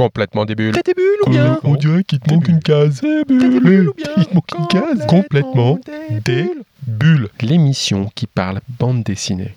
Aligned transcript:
Complètement 0.00 0.46
des 0.46 0.54
bulles. 0.54 0.72
T'as 0.72 0.80
des 0.80 0.94
bulles 0.94 1.18
ou 1.26 1.30
bien 1.30 1.60
On 1.62 1.74
dirait 1.74 2.04
qu'il 2.04 2.20
te 2.20 2.32
manque 2.32 2.48
une 2.48 2.60
case. 2.60 3.02
T'as 3.02 3.22
des 3.22 3.60
bulles 3.60 3.90
ou 3.90 3.92
bien 3.92 4.06
Il 4.16 4.24
te 4.24 4.34
manque 4.34 4.50
une 4.58 4.66
case. 4.68 5.06
Complètement 5.06 5.78
des 6.24 6.50
bulles. 6.86 7.28
L'émission 7.42 8.10
qui 8.14 8.26
parle 8.26 8.62
bande 8.78 9.02
dessinée. 9.02 9.54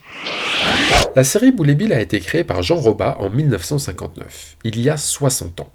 La 1.16 1.24
série 1.24 1.54
Boule 1.54 1.76
Bill 1.76 1.94
a 1.94 2.02
été 2.02 2.20
créée 2.20 2.44
par 2.44 2.62
Jean 2.62 2.76
Robat 2.76 3.16
en 3.22 3.30
1959, 3.30 4.58
il 4.66 4.82
y 4.82 4.90
a 4.90 4.98
60 4.98 5.62
ans. 5.62 5.72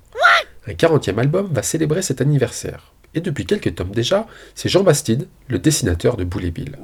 Un 0.67 0.73
40e 0.73 1.19
album 1.19 1.49
va 1.51 1.63
célébrer 1.63 2.03
cet 2.03 2.21
anniversaire. 2.21 2.93
Et 3.15 3.23
depuis 3.23 3.47
quelques 3.47 3.75
tomes 3.75 3.93
déjà, 3.93 4.27
c'est 4.55 4.69
Jean 4.69 4.83
Bastide, 4.83 5.29
le 5.47 5.59
dessinateur 5.59 6.19
de 6.19 6.25
Boule 6.25 6.51
Bill. 6.51 6.77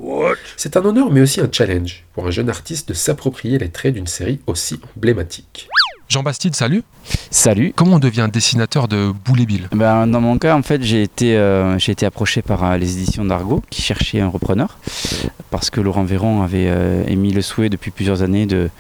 C'est 0.57 0.79
un 0.79 0.85
honneur 0.87 1.11
mais 1.11 1.21
aussi 1.21 1.43
un 1.43 1.51
challenge 1.53 2.07
pour 2.15 2.27
un 2.27 2.31
jeune 2.31 2.49
artiste 2.49 2.89
de 2.89 2.95
s'approprier 2.95 3.59
les 3.59 3.69
traits 3.69 3.93
d'une 3.93 4.07
série 4.07 4.41
aussi 4.47 4.81
emblématique. 4.97 5.69
Jean 6.15 6.23
Bastide, 6.23 6.55
salut. 6.55 6.85
Salut. 7.33 7.73
Comment 7.75 7.97
on 7.97 7.99
devient 7.99 8.29
dessinateur 8.33 8.87
de 8.87 9.11
Boule 9.25 9.41
et 9.41 9.47
Bill? 9.47 9.69
Ben, 9.73 10.07
dans 10.07 10.21
mon 10.21 10.39
cas, 10.39 10.55
en 10.55 10.63
fait, 10.63 10.81
j'ai 10.81 11.03
été, 11.03 11.37
euh, 11.37 11.77
j'ai 11.81 11.91
été 11.91 12.07
approché 12.07 12.41
par 12.41 12.63
euh, 12.63 12.77
les 12.77 12.99
éditions 12.99 13.25
d'Argo 13.25 13.65
qui 13.69 13.83
cherchaient 13.83 14.21
un 14.21 14.29
repreneur 14.29 14.79
parce 15.51 15.71
que 15.71 15.81
Laurent 15.81 16.05
Véron 16.05 16.43
avait 16.43 16.69
euh, 16.69 17.03
émis 17.09 17.33
le 17.33 17.43
souhait 17.43 17.69
depuis 17.69 17.91
plusieurs 17.91 18.23
années 18.23 18.47
de, 18.47 18.71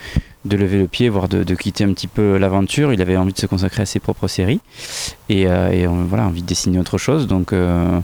de 0.45 0.57
lever 0.57 0.79
le 0.79 0.87
pied, 0.87 1.09
voire 1.09 1.29
de, 1.29 1.55
quitter 1.55 1.85
un 1.85 1.93
petit 1.93 2.07
peu 2.07 2.37
l'aventure. 2.37 2.93
Il 2.93 3.01
avait 3.01 3.17
envie 3.17 3.33
de 3.33 3.39
se 3.39 3.47
consacrer 3.47 3.83
à 3.83 3.87
ses 3.87 3.99
propres 3.99 4.29
séries 4.29 4.61
et, 5.29 5.47
euh, 5.47 5.71
euh, 5.73 6.05
voilà, 6.09 6.27
envie 6.27 6.43
de 6.43 6.47
dessiner 6.47 6.79
autre 6.79 6.99
chose. 6.99 7.27
Donc 7.27 7.53
euh, 7.53 8.01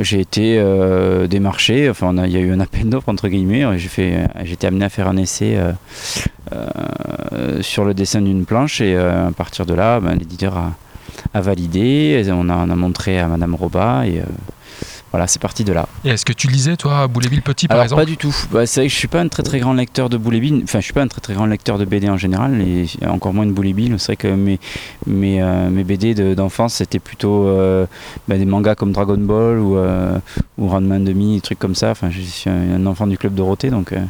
j'ai 0.00 0.20
été 0.20 0.62
démarché, 1.28 1.88
enfin 1.88 2.14
il 2.24 2.32
y 2.32 2.36
a 2.36 2.40
eu 2.40 2.52
un 2.52 2.60
appel 2.60 2.88
d'offres 2.88 3.08
entre 3.08 3.28
guillemets. 3.28 3.64
J'ai 3.78 4.52
été 4.52 4.66
amené 4.66 4.84
à 4.84 4.88
faire 4.88 5.08
un 5.08 5.16
essai 5.16 5.58
sur 7.60 7.84
le 7.84 7.94
dessin 7.94 8.20
d'une 8.20 8.44
planche 8.44 8.80
et 8.80 8.96
à 8.96 9.30
partir 9.36 9.66
de 9.66 9.74
là, 9.74 10.00
ben, 10.00 10.14
l'éditeur 10.14 10.56
a, 11.32 11.40
validé. 11.40 12.24
On 12.30 12.48
a, 12.48 12.54
a 12.54 12.66
montré 12.66 13.18
à 13.18 13.28
Madame 13.28 13.54
Roba 13.54 14.06
et 14.06 14.20
voilà, 15.14 15.28
c'est 15.28 15.40
parti 15.40 15.62
de 15.62 15.72
là. 15.72 15.86
Et 16.04 16.08
est-ce 16.08 16.24
que 16.24 16.32
tu 16.32 16.48
lisais, 16.48 16.76
toi, 16.76 17.06
Bill 17.06 17.40
petit, 17.40 17.68
par 17.68 17.76
Alors 17.76 17.84
exemple 17.84 18.02
pas 18.02 18.06
du 18.06 18.16
tout. 18.16 18.34
Bah, 18.50 18.66
c'est 18.66 18.80
vrai 18.80 18.88
que 18.88 18.92
je 18.92 18.98
suis 18.98 19.06
pas 19.06 19.20
un 19.20 19.28
très 19.28 19.44
très 19.44 19.60
grand 19.60 19.72
lecteur 19.72 20.08
de 20.08 20.16
Bill. 20.18 20.60
Enfin, 20.64 20.80
je 20.80 20.84
suis 20.84 20.92
pas 20.92 21.02
un 21.02 21.06
très 21.08 21.20
très 21.20 21.34
grand 21.34 21.46
lecteur 21.46 21.78
de 21.78 21.84
BD 21.84 22.08
en 22.08 22.16
général, 22.16 22.60
et 22.60 22.86
encore 23.06 23.32
moins 23.32 23.46
de 23.46 23.52
Bill. 23.52 23.94
C'est 23.98 24.06
vrai 24.06 24.16
que 24.16 24.26
mes 24.28 24.58
mes, 25.06 25.40
euh, 25.40 25.70
mes 25.70 25.84
BD 25.84 26.14
de- 26.14 26.34
d'enfance 26.34 26.74
c'était 26.74 26.98
plutôt 26.98 27.46
euh, 27.46 27.86
bah, 28.26 28.36
des 28.38 28.44
mangas 28.44 28.74
comme 28.74 28.90
Dragon 28.90 29.16
Ball 29.16 29.58
ou 29.60 29.76
euh, 29.76 30.18
ou 30.58 30.68
Ranma 30.68 30.98
Demi, 30.98 31.36
des 31.36 31.40
trucs 31.42 31.58
comme 31.60 31.76
ça. 31.76 31.90
Enfin, 31.92 32.10
je 32.10 32.20
suis 32.20 32.50
un 32.50 32.84
enfant 32.86 33.06
du 33.06 33.16
club 33.16 33.34
Dorothée, 33.34 33.70
donc 33.70 33.92
euh, 33.92 34.00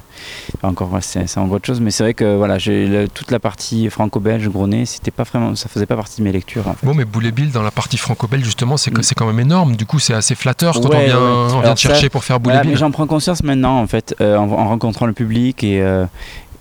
encore 0.62 0.92
ouais, 0.92 1.00
c'est 1.02 1.36
encore 1.38 1.56
autre 1.56 1.66
chose. 1.66 1.80
Mais 1.80 1.90
c'est 1.90 2.02
vrai 2.04 2.14
que 2.14 2.36
voilà, 2.36 2.58
j'ai 2.58 2.86
le- 2.86 3.08
toute 3.08 3.30
la 3.30 3.38
partie 3.40 3.90
franco-belge, 3.90 4.48
Grenet, 4.48 4.86
c'était 4.86 5.10
pas 5.10 5.24
vraiment, 5.24 5.54
ça 5.54 5.68
faisait 5.68 5.86
pas 5.86 5.96
partie 5.96 6.20
de 6.20 6.24
mes 6.24 6.32
lectures. 6.32 6.66
En 6.68 6.72
fait. 6.74 6.86
Bon, 6.86 6.94
mais 6.94 7.04
Bill, 7.30 7.50
dans 7.50 7.62
la 7.62 7.70
partie 7.70 7.96
franco-belge, 7.98 8.44
justement, 8.44 8.76
c'est 8.76 8.90
Mm. 8.90 9.02
quand 9.16 9.26
même 9.26 9.40
énorme. 9.40 9.76
Du 9.76 9.86
coup, 9.86 9.98
c'est 9.98 10.14
assez 10.14 10.34
flatteur 10.34 10.74
quand 10.80 10.93
on 10.94 11.04
vient, 11.04 11.18
on 11.18 11.60
vient 11.60 11.76
ça, 11.76 11.76
chercher 11.76 12.08
pour 12.08 12.24
faire 12.24 12.40
Boule 12.40 12.52
Voilà, 12.52 12.74
j'en 12.74 12.90
prends 12.90 13.06
conscience 13.06 13.42
maintenant 13.42 13.80
en 13.80 13.86
fait, 13.86 14.14
euh, 14.20 14.36
en, 14.36 14.50
en 14.50 14.68
rencontrant 14.68 15.06
le 15.06 15.12
public 15.12 15.62
et, 15.64 15.82
euh, 15.82 16.06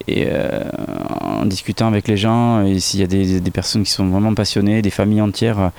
et 0.08 0.28
euh, 0.28 0.64
en 1.22 1.45
discutant 1.45 1.88
avec 1.88 2.08
les 2.08 2.17
gens. 2.17 2.66
S'il 2.80 3.00
y 3.00 3.03
a 3.03 3.08
des, 3.08 3.40
des 3.40 3.52
personnes 3.52 3.84
qui 3.84 3.92
sont 3.92 4.08
vraiment 4.08 4.34
passionnées, 4.34 4.81
des 4.81 4.90
familles 4.90 5.22
entières 5.22 5.72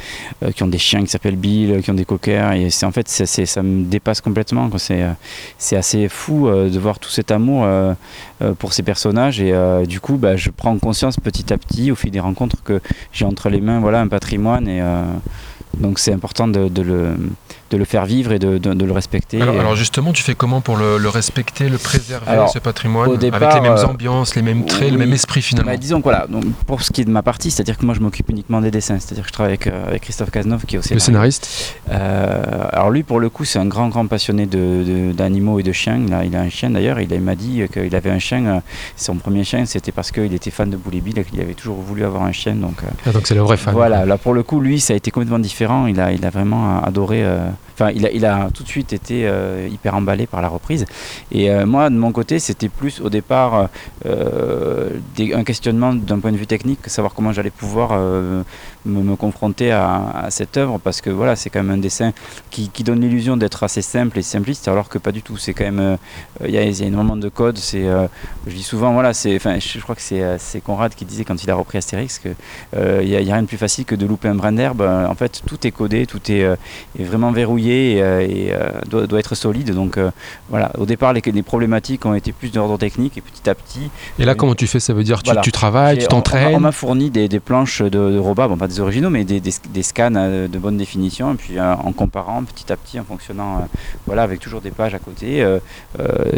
euh, 0.43 0.51
qui 0.51 0.63
ont 0.63 0.69
des 0.69 0.79
chiens 0.79 1.03
qui 1.03 1.09
s'appellent 1.09 1.37
Bill, 1.37 1.83
qui 1.83 1.91
ont 1.91 1.95
des 1.95 2.05
cockers, 2.05 2.53
et 2.53 2.71
c'est 2.71 2.87
en 2.87 2.93
fait 2.93 3.09
ça 3.09 3.63
me 3.63 3.85
dépasse 3.85 4.21
complètement. 4.21 4.71
C'est, 4.79 5.77
assez 5.77 6.09
fou 6.09 6.49
euh, 6.49 6.71
de 6.71 6.79
voir 6.79 6.99
tout 6.99 7.11
cet 7.11 7.31
amour 7.31 7.67
pour 8.59 8.73
ces 8.73 8.83
personnages 8.83 9.41
et 9.41 9.53
du 9.87 10.01
coup 10.01 10.17
bah, 10.17 10.37
je 10.37 10.51
prends 10.51 10.77
conscience 10.79 11.17
petit 11.19 11.53
à 11.53 11.59
petit 11.59 11.91
au 11.91 11.95
fil 11.95 12.11
des 12.11 12.21
rencontres 12.21 12.63
que 12.63 12.81
j'ai 13.13 13.25
entre 13.25 13.49
les 13.49 13.61
mains 13.61 13.81
voilà 13.81 14.01
un 14.01 14.09
patrimoine 14.09 14.69
et 14.69 14.83
donc 15.79 15.99
c'est 15.99 16.13
important 16.13 16.49
de, 16.49 16.69
de 16.69 16.83
le, 16.83 17.17
de 17.75 17.79
le 17.79 17.85
faire 17.85 18.07
vivre 18.07 18.33
et 18.33 18.39
de, 18.39 18.59
de- 18.59 18.73
de 18.75 18.85
le 18.85 18.93
respecter. 18.93 19.41
Alors, 19.43 19.59
alors 19.59 19.77
justement, 19.77 20.13
tu 20.13 20.23
fais 20.23 20.35
comment 20.35 20.61
pour 20.61 20.77
le, 20.77 20.97
le 20.99 21.09
respecter, 21.09 21.69
le 21.69 21.79
préserver, 21.79 22.27
Alors, 22.29 22.49
ce 22.49 22.59
patrimoine, 22.61 23.09
au 23.09 23.15
avec 23.15 23.55
les 23.55 23.61
mêmes 23.61 23.73
euh, 23.73 23.87
ambiances, 23.87 24.35
les 24.37 24.43
mêmes 24.43 24.65
traits, 24.65 24.93
le 24.93 24.99
même 24.99 25.13
esprit 25.13 25.43
finalement 25.43 25.71
Bah, 25.73 25.77
disons 25.77 25.99
que 25.99 26.05
voilà, 26.05 26.27
donc 26.29 26.45
pour 26.67 26.83
ce 26.83 26.93
qui 26.93 27.01
est 27.01 27.05
de 27.05 27.11
ma 27.11 27.23
partie, 27.23 27.51
c'est-à-dire 27.51 27.77
que 27.79 27.85
moi 27.85 27.95
je 27.95 28.01
m'occupe 28.01 28.31
uniquement 28.31 28.61
des 28.61 28.71
dessins, 28.71 28.99
c'est-à-dire 29.01 29.25
que 29.25 29.29
je 29.29 29.33
travaille 29.33 29.53
avec, 29.53 29.67
euh, 29.67 29.89
avec 29.89 30.03
Christophe 30.03 30.31
Cazeneuve 30.31 30.65
qui 30.67 30.77
est 30.77 30.79
aussi 30.79 30.95
Le 30.95 31.01
scénariste 31.01 31.75
alors 32.73 32.91
lui 32.91 33.03
pour 33.03 33.21
le 33.21 33.29
coup 33.29 33.45
c'est 33.45 33.59
un 33.59 33.67
grand 33.67 33.89
grand 33.89 34.07
passionné 34.07 34.47
de- 34.47 35.13
d'animaux 35.13 35.59
et 35.59 35.63
de 35.63 35.73
chiens, 35.73 36.01
il 36.07 36.13
a, 36.15 36.25
il 36.25 36.35
a 36.37 36.41
un 36.41 36.49
chien 36.51 36.71
d'ailleurs, 36.71 37.01
il, 37.01 37.21
m'a 37.21 37.35
dit 37.35 37.63
qu'il 37.73 37.95
avait 37.97 38.11
un 38.11 38.19
chien, 38.19 38.47
euh, 38.47 38.61
son 38.97 39.17
premier 39.17 39.45
chien 39.45 39.65
c'était 39.67 39.93
parce 39.93 40.11
qu'il 40.13 40.33
était 40.33 40.51
fan 40.51 40.71
de 40.71 40.79
et 40.93 41.01
Bill 41.01 41.19
et 41.19 41.25
qu'il 41.25 41.41
avait 41.41 41.55
toujours 41.55 41.77
voulu 41.77 42.05
avoir 42.05 42.23
un 42.23 42.33
chien 42.33 42.55
donc 42.55 42.77
euh, 42.85 42.87
Ah, 43.07 43.11
Donc 43.11 43.27
c'est 43.27 43.35
le 43.35 43.41
vrai 43.41 43.57
fan. 43.57 43.75
voilà, 43.75 44.05
là 44.07 44.17
pour 44.19 44.33
le 44.35 44.43
coup, 44.43 44.61
lui, 44.61 44.79
ça 44.81 44.93
a 44.93 44.97
été 44.97 45.11
complètement 45.11 45.39
différent. 45.39 45.87
Il 45.87 45.99
a, 46.01 46.13
il 46.13 46.25
a 46.25 46.31
vraiment 46.31 46.83
adoré. 46.83 47.25
euh, 47.25 47.47
Enfin, 47.75 47.91
il, 47.91 48.25
a, 48.25 48.51
tout 48.51 48.63
de 48.63 48.69
suite 48.69 48.93
été 48.93 49.27
euh, 49.27 49.69
hyper 49.71 49.95
emballé 49.97 50.27
par 50.27 50.41
la 50.41 50.49
reprise. 50.49 50.87
Et 51.33 51.51
euh, 51.51 51.67
moi, 51.67 51.91
de 51.91 51.97
mon 51.97 52.13
côté, 52.13 52.39
c'était 52.39 52.69
plus 52.69 53.01
au 53.01 53.11
départ 53.11 53.69
euh, 54.07 54.91
un 55.19 55.43
questionnement 55.43 55.93
d'un 55.93 56.21
point 56.21 56.31
de 56.31 56.37
vue 56.37 56.47
technique, 56.47 56.79
savoir 56.87 57.15
comment 57.15 57.33
j'allais 57.33 57.51
pouvoir 57.51 57.99
me, 58.85 59.03
me 59.03 59.17
confronter 59.17 59.73
à, 59.73 60.11
à 60.25 60.31
cette 60.31 60.57
œuvre, 60.57 60.79
parce 60.79 61.01
que 61.01 61.11
voilà, 61.11 61.37
c'est 61.37 61.51
quand 61.51 61.63
même 61.63 61.75
un 61.79 61.81
dessin 61.81 62.13
qui, 62.51 62.69
qui 62.69 62.83
donne 62.85 63.01
l'illusion 63.01 63.37
d'être 63.37 63.63
assez 63.63 63.83
simple 63.83 64.19
et 64.19 64.23
simpliste, 64.23 64.69
alors 64.69 64.89
que 64.89 64.99
pas 64.99 65.13
du 65.13 65.23
tout. 65.23 65.37
C'est 65.37 65.55
quand 65.55 65.65
même, 65.65 65.81
euh, 65.81 65.97
il 66.45 66.51
y, 66.51 66.59
a, 66.59 66.65
y 66.65 66.83
a 66.83 66.87
énormément 66.87 67.17
de 67.17 67.29
codes. 67.29 67.59
C'est, 67.59 67.87
euh, 67.87 68.07
je 68.47 68.55
dis 68.55 68.63
souvent, 68.63 68.93
voilà, 68.93 69.15
c'est, 69.15 69.35
enfin, 69.37 69.59
je, 69.59 69.69
je 69.69 69.81
crois 69.81 69.95
que 69.95 70.03
c'est, 70.03 70.23
euh, 70.23 70.37
c'est 70.39 70.61
Conrad 70.61 70.95
qui 70.95 71.05
disait 71.05 71.25
quand 71.25 71.43
il 71.43 71.51
a 71.51 71.55
repris 71.55 71.79
Astérix 71.79 72.19
que 72.19 72.29
il 73.03 73.09
n'y 73.09 73.17
a, 73.17 73.35
rien 73.35 73.43
de 73.43 73.47
plus 73.47 73.57
facile 73.57 73.85
que 73.85 73.95
de 73.95 74.07
louper 74.07 74.29
un 74.29 74.35
brin 74.35 74.53
d'herbe. 74.53 74.83
En 74.83 75.15
fait, 75.15 75.43
tout 75.47 75.67
est 75.67 75.71
codé, 75.71 76.07
tout 76.07 76.21
est, 76.31 76.41
est 76.99 77.03
vraiment 77.05 77.33
verrouillé 77.33 77.97
et, 77.99 78.49
et, 78.49 78.55
doit, 78.89 79.07
doit 79.07 79.19
être 79.19 79.35
solide. 79.35 79.73
Donc 79.75 79.99
voilà, 80.51 80.71
au 80.79 80.87
départ, 80.87 81.13
les, 81.13 81.23
les 81.25 81.43
problématiques 81.43 82.05
ont 82.07 82.15
été 82.15 82.33
plus 82.33 82.51
d'ordre 82.51 82.79
technique 82.79 83.17
et 83.19 83.21
petit 83.21 83.49
à 83.49 83.55
petit, 83.55 83.91
Et 84.19 84.25
là, 84.25 84.35
comment 84.35 84.55
tu 84.55 84.67
fais? 84.67 84.81
Ça 84.81 84.93
veut 84.93 85.05
dire 85.05 85.23
tu, 85.23 85.27
Voilà. 85.29 85.41
tu 85.41 85.53
travailles, 85.53 85.99
tu 85.99 86.05
on- 86.05 86.07
on 86.07 86.11
m'a- 86.11 86.19
On 86.19 86.23
t'entraînes? 86.23 86.59
m'a 86.61 86.73
fourni 86.73 87.11
des, 87.11 87.29
des 87.29 87.41
planches 87.41 87.83
de, 87.83 87.89
de 87.89 88.19
bon 88.21 88.35
pas 88.35 88.69
des 88.69 88.74
originaux, 88.81 89.11
mais 89.11 89.25
des, 89.25 89.83
scans 89.83 90.15
euh, 90.17 90.49
de 90.49 90.59
bonne 90.59 90.77
définition, 90.77 91.35
et 91.35 91.37
puis 91.37 91.59
euh, 91.59 91.75
en 91.75 91.93
comparant 91.93 92.43
petit 92.45 92.73
à 92.73 92.77
petit, 92.77 92.99
en 92.99 93.05
fonctionnant, 93.05 93.57
euh, 93.57 93.61
voilà, 94.07 94.23
avec 94.23 94.41
toujours 94.41 94.61
des 94.61 94.71
pages 94.71 94.95
à 94.95 94.99
côté, 94.99 95.45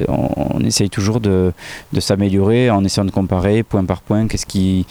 on, 0.08 0.28
on 0.36 0.60
essaye 0.60 0.90
toujours 0.90 1.20
de, 1.20 1.52
de 1.92 2.00
s'améliorer 2.00 2.70
en 2.70 2.84
essayant 2.84 3.04
de 3.04 3.10
comparer 3.10 3.62
point 3.62 3.84
par 3.84 4.02
point, 4.02 4.26
qu'est-ce 4.26 4.46
qui 4.46 4.86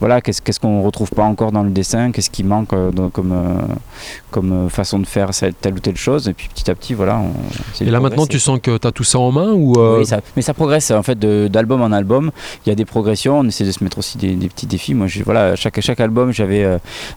voilà, 0.00 0.20
qu'est-ce 0.20 0.58
qu'on 0.60 0.82
retrouve 0.82 1.10
pas 1.10 1.24
encore 1.24 1.52
dans 1.52 1.62
le 1.62 1.70
dessin, 1.70 2.10
qu'est-ce 2.10 2.30
qui 2.30 2.42
manque 2.42 2.72
euh, 2.72 2.90
dans- 2.90 3.10
comme, 3.10 3.32
euh, 3.32 3.74
comme 4.30 4.52
euh, 4.52 4.68
façon 4.68 4.98
de 4.98 5.06
faire 5.06 5.32
cette- 5.34 5.60
telle 5.60 5.74
ou 5.74 5.78
telle 5.80 5.96
chose, 5.96 6.28
et 6.28 6.32
puis 6.32 6.48
petit 6.52 6.70
à 6.70 6.74
petit, 6.74 6.94
voilà. 6.94 7.18
On, 7.20 7.84
Et 7.84 7.90
là 7.90 8.00
maintenant, 8.00 8.26
tu 8.26 8.38
sens 8.40 8.58
que 8.62 8.76
tu 8.78 8.86
as 8.86 8.92
tout 8.92 9.04
ça 9.04 9.18
en 9.18 9.30
main 9.32 9.52
ou 9.52 9.74
Oui, 9.78 10.06
ça- 10.06 10.20
mais 10.36 10.42
ça 10.42 10.54
progresse 10.54 10.90
en 10.90 11.02
fait 11.02 11.18
d'album 11.18 11.82
en 11.82 11.92
album. 11.92 12.30
Il 12.64 12.68
y 12.70 12.72
a 12.72 12.74
des 12.74 12.84
progressions. 12.84 13.38
On 13.40 13.44
essaie 13.44 13.64
de 13.64 13.72
se 13.72 13.84
mettre 13.84 13.98
aussi 13.98 14.18
des, 14.18 14.34
des 14.34 14.48
petits 14.48 14.66
défis. 14.66 14.94
Moi, 14.94 15.06
je- 15.06 15.22
voilà, 15.22 15.54
chaque 15.56 15.80
chaque 15.80 16.00
album, 16.00 16.32
j'avais 16.32 16.66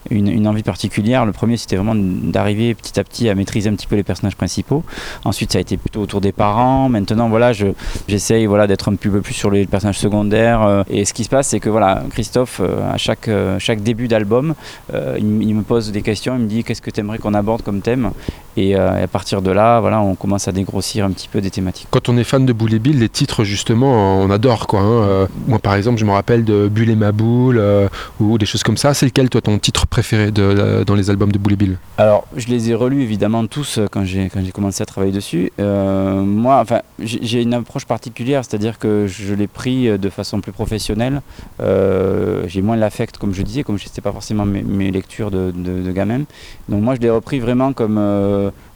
une, 0.09 0.27
une 0.27 0.47
envie 0.47 0.63
particulière. 0.63 1.25
Le 1.25 1.31
premier, 1.31 1.57
c'était 1.57 1.75
vraiment 1.75 1.95
d'arriver 1.95 2.73
petit 2.75 2.99
à 2.99 3.03
petit 3.03 3.29
à 3.29 3.35
maîtriser 3.35 3.69
un 3.69 3.75
petit 3.75 3.87
peu 3.87 3.95
les 3.95 4.03
personnages 4.03 4.35
principaux. 4.35 4.83
Ensuite, 5.25 5.51
ça 5.53 5.57
a 5.57 5.61
été 5.61 5.77
plutôt 5.77 6.01
autour 6.01 6.21
des 6.21 6.31
parents. 6.31 6.89
Maintenant, 6.89 7.29
voilà, 7.29 7.53
je 7.53 7.67
j'essaye 8.07 8.45
voilà 8.45 8.67
d'être 8.67 8.89
un 8.91 8.95
petit 8.95 9.09
peu 9.09 9.21
plus 9.21 9.33
sur 9.33 9.49
les 9.51 9.65
personnages 9.65 9.99
secondaires. 9.99 10.83
et 10.89 11.05
ce 11.05 11.13
qui 11.13 11.23
se 11.23 11.29
passe, 11.29 11.47
c'est 11.49 11.59
que 11.59 11.69
voilà, 11.69 12.03
Christophe, 12.11 12.61
à 12.81 12.97
chaque 12.97 13.27
euh, 13.27 13.59
chaque 13.59 13.81
début 13.81 14.07
d'album, 14.07 14.55
euh, 14.93 15.17
il 15.19 15.55
me 15.55 15.61
pose 15.63 15.91
des 15.91 16.01
questions. 16.01 16.35
Il 16.35 16.43
me 16.43 16.47
dit 16.47 16.63
qu'est-ce 16.63 16.81
que 16.81 16.91
tu 16.91 16.99
aimerais 16.99 17.17
qu'on 17.17 17.33
aborde 17.33 17.61
comme 17.61 17.81
thème? 17.81 18.11
Et, 18.55 18.75
euh, 18.75 18.99
et 18.99 19.03
à 19.03 19.07
partir 19.07 19.41
de 19.41 19.51
là, 19.51 19.79
voilà, 19.79 20.01
on 20.01 20.15
commence 20.15 20.47
à 20.47 20.51
dégrossir 20.51 21.05
un 21.05 21.11
petit 21.11 21.27
peu 21.27 21.41
des 21.41 21.49
thématiques. 21.49 21.87
Quand 21.89 22.07
on 22.09 22.17
est 22.17 22.23
fan 22.23 22.45
de 22.45 22.53
Boule 22.53 22.73
et 22.73 22.79
Bill, 22.79 22.99
les 22.99 23.09
titres 23.09 23.43
justement, 23.43 24.21
on 24.21 24.29
adore 24.29 24.67
quoi. 24.67 24.81
hein. 24.81 25.03
Euh, 25.03 25.27
moi 25.47 25.59
par 25.59 25.73
exemple, 25.75 25.99
je 25.99 26.05
me 26.05 26.11
rappelle 26.11 26.43
de 26.45 26.67
Bulle 26.67 26.91
et 26.91 26.95
ma 26.95 27.11
boule 27.11 27.57
euh, 27.57 27.87
ou 28.19 28.37
des 28.37 28.45
choses 28.45 28.63
comme 28.63 28.77
ça. 28.77 28.93
C'est 28.93 29.05
lequel 29.07 29.29
toi 29.29 29.41
ton 29.41 29.57
titre 29.57 29.87
préféré 29.87 30.31
de, 30.31 30.83
dans 30.83 30.95
les 30.95 31.09
albums 31.09 31.31
de 31.31 31.39
Boule 31.39 31.53
et 31.53 31.55
Bill? 31.55 31.77
Alors, 31.97 32.27
je 32.35 32.47
les 32.47 32.69
ai 32.69 32.75
relus 32.75 33.01
évidemment 33.01 33.45
tous 33.47 33.79
quand 33.91 34.05
j'ai 34.05 34.29
quand 34.29 34.41
j'ai 34.43 34.51
commencé 34.51 34.81
à 34.83 34.85
travailler 34.85 35.13
dessus. 35.13 35.51
Moi, 35.57 36.59
enfin, 36.59 36.81
j'ai 36.99 37.41
une 37.41 37.53
approche 37.53 37.85
particulière, 37.85 38.43
c'est-à-dire 38.45 38.77
que 38.79 39.07
je 39.07 39.33
l'ai 39.33 39.47
pris 39.47 39.97
de 39.97 40.09
façon 40.09 40.41
plus 40.41 40.51
professionnelle. 40.51 41.21
J'ai 41.59 42.61
moins 42.61 42.75
l'affect, 42.75 43.17
comme 43.17 43.33
je 43.33 43.41
disais, 43.41 43.63
comme 43.63 43.77
je 43.77 43.85
n'étais 43.85 44.01
pas 44.01 44.11
forcément 44.11 44.45
mes, 44.45 44.61
mes 44.61 44.91
lectures 44.91 45.31
de, 45.31 45.51
de, 45.55 45.81
de 45.81 45.91
gamin. 45.91 46.21
Donc 46.69 46.81
moi, 46.83 46.95
je 46.95 46.99
l'ai 47.01 47.09
repris 47.09 47.39
vraiment 47.39 47.73
comme 47.73 47.99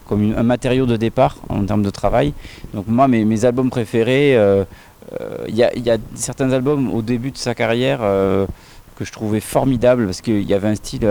comme 0.07 0.33
un 0.35 0.43
matériau 0.43 0.85
de 0.85 0.97
départ 0.97 1.37
en 1.49 1.63
termes 1.65 1.83
de 1.83 1.89
travail. 1.89 2.33
Donc 2.73 2.85
moi, 2.87 3.07
mes, 3.07 3.45
albums 3.45 3.69
préférés, 3.69 4.35
euh, 4.35 4.63
euh, 5.19 5.45
il 5.47 5.55
y, 5.55 5.59
y 5.59 5.89
a 5.89 5.97
certains 6.15 6.51
albums 6.51 6.93
au 6.93 7.01
début 7.01 7.31
de 7.31 7.37
sa 7.37 7.53
carrière 7.53 7.99
euh, 8.01 8.45
que 8.95 9.05
je 9.05 9.11
trouvais 9.11 9.39
formidables 9.39 10.05
parce 10.05 10.21
qu'il 10.21 10.43
y 10.43 10.53
avait 10.53 10.69
un 10.69 10.75
style 10.75 11.07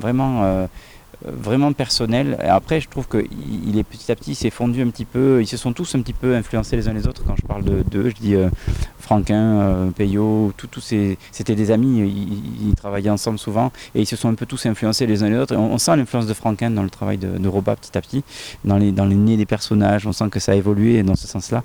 vraiment 0.00 0.66
vraiment 1.24 1.72
personnel. 1.72 2.38
Et 2.42 2.46
après, 2.46 2.80
je 2.80 2.88
trouve 2.88 3.06
qu'il 3.08 3.78
est 3.78 3.84
petit 3.84 4.10
à 4.10 4.16
petit, 4.16 4.32
il 4.32 4.36
s'est 4.36 4.50
fondu 4.50 4.82
un 4.82 4.88
petit 4.88 5.04
peu. 5.04 5.40
Ils 5.40 5.46
se 5.46 5.56
sont 5.56 5.72
tous 5.72 5.94
un 5.94 6.00
petit 6.00 6.12
peu 6.12 6.34
influencés 6.34 6.76
les 6.76 6.88
uns 6.88 6.92
les 6.92 7.06
autres. 7.06 7.22
Quand 7.26 7.36
je 7.36 7.46
parle 7.46 7.64
de 7.64 7.82
d'eux, 7.90 8.10
je 8.10 8.20
dis 8.20 8.36
Franquin, 9.10 9.60
euh, 9.60 9.90
Payot, 9.90 10.52
ces, 10.80 11.18
c'était 11.32 11.56
des 11.56 11.72
amis, 11.72 11.98
ils, 12.64 12.74
travaillaient 12.76 13.10
ensemble 13.10 13.40
souvent 13.40 13.72
et 13.96 14.02
ils 14.02 14.06
se 14.06 14.14
sont 14.14 14.28
un 14.28 14.34
peu 14.34 14.46
tous 14.46 14.66
influencés 14.66 15.04
les 15.04 15.24
uns 15.24 15.28
les 15.28 15.36
autres. 15.36 15.56
on, 15.56 15.78
sent 15.78 15.96
l'influence 15.96 16.26
de 16.28 16.32
Franquin 16.32 16.70
dans 16.70 16.84
le 16.84 16.90
travail 16.90 17.18
de, 17.18 17.48
Roba 17.48 17.74
petit 17.74 17.98
à 17.98 18.02
petit, 18.02 18.22
dans 18.64 18.76
les, 18.76 18.92
dans 18.92 19.06
les 19.06 19.16
nez 19.16 19.36
des 19.36 19.46
personnages, 19.46 20.06
on 20.06 20.12
sent 20.12 20.28
que 20.30 20.38
ça 20.38 20.52
a 20.52 20.54
évolué 20.54 21.02
dans 21.02 21.16
ce 21.16 21.26
sens-là. 21.26 21.64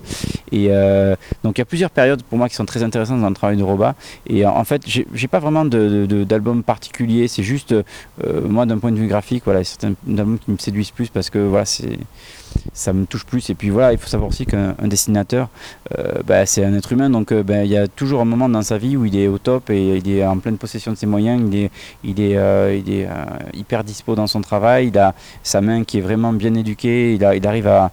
Et 0.52 0.70
euh, 0.72 1.16
donc 1.44 1.60
il 1.60 1.62
y 1.62 1.62
a 1.62 1.66
plusieurs 1.66 1.92
périodes 1.92 2.24
pour 2.24 2.40
moi 2.40 2.50
qui 2.50 2.56
sont 2.56 2.66
très 2.66 2.82
intéressantes 2.82 3.22
dans 3.22 3.30
le 3.30 3.36
travail 3.36 3.58
de 3.58 3.64
Roba. 3.64 3.94
Et 4.26 4.44
en 4.44 4.64
fait, 4.64 4.82
j'ai 4.88 5.28
pas 5.28 5.40
vraiment 5.40 5.66
d'album 5.66 6.64
particulier, 6.64 7.28
c'est 7.28 7.44
juste, 7.44 7.74
euh, 7.74 7.84
moi 8.48 8.66
d'un 8.66 8.80
point 8.80 8.92
de 8.92 8.98
vue 8.98 9.08
graphique, 9.08 9.45
voilà, 9.46 9.64
c'est 9.64 9.84
un 9.86 9.96
album 10.18 10.40
qui 10.40 10.52
me 10.52 10.58
séduisent 10.58 10.92
plus 10.92 11.10
parce 11.10 11.30
que 11.30 11.40
voilà, 11.40 11.66
ça 12.74 12.94
me 12.94 13.06
touche 13.06 13.26
plus. 13.26 13.50
Et 13.50 13.56
puis 13.56 13.70
voilà, 13.70 13.94
il 13.94 13.98
faut 13.98 14.08
savoir 14.08 14.30
aussi 14.30 14.46
qu'un 14.46 14.74
dessinateur, 14.84 15.50
euh, 15.98 16.22
bah, 16.26 16.46
c'est 16.46 16.64
un 16.64 16.74
être 16.74 16.92
humain, 16.92 17.10
donc 17.10 17.32
euh, 17.32 17.44
bah, 17.44 17.64
il 17.64 17.72
y 17.72 17.78
a 17.78 17.88
toujours 17.88 18.22
un 18.22 18.26
moment 18.26 18.50
dans 18.50 18.62
sa 18.62 18.78
vie 18.78 18.98
où 18.98 19.06
il 19.06 19.16
est 19.18 19.28
au 19.28 19.38
top 19.38 19.70
et 19.70 19.98
il 19.98 20.10
est 20.10 20.26
en 20.26 20.40
pleine 20.40 20.58
possession 20.58 20.92
de 20.92 20.98
ses 20.98 21.06
moyens, 21.06 21.42
il 21.48 21.66
est, 21.66 21.72
il 22.04 22.20
est, 22.20 22.38
euh, 22.38 22.80
hyper 23.54 23.84
dispo 23.84 24.16
dans 24.16 24.28
son 24.28 24.42
travail, 24.42 24.88
il 24.88 24.98
a 24.98 25.14
sa 25.44 25.62
main 25.62 25.84
qui 25.84 26.00
est 26.00 26.02
vraiment 26.02 26.34
bien 26.34 26.54
éduquée, 26.56 27.14
il, 27.14 27.24
arrive 27.24 27.68
à, 27.68 27.92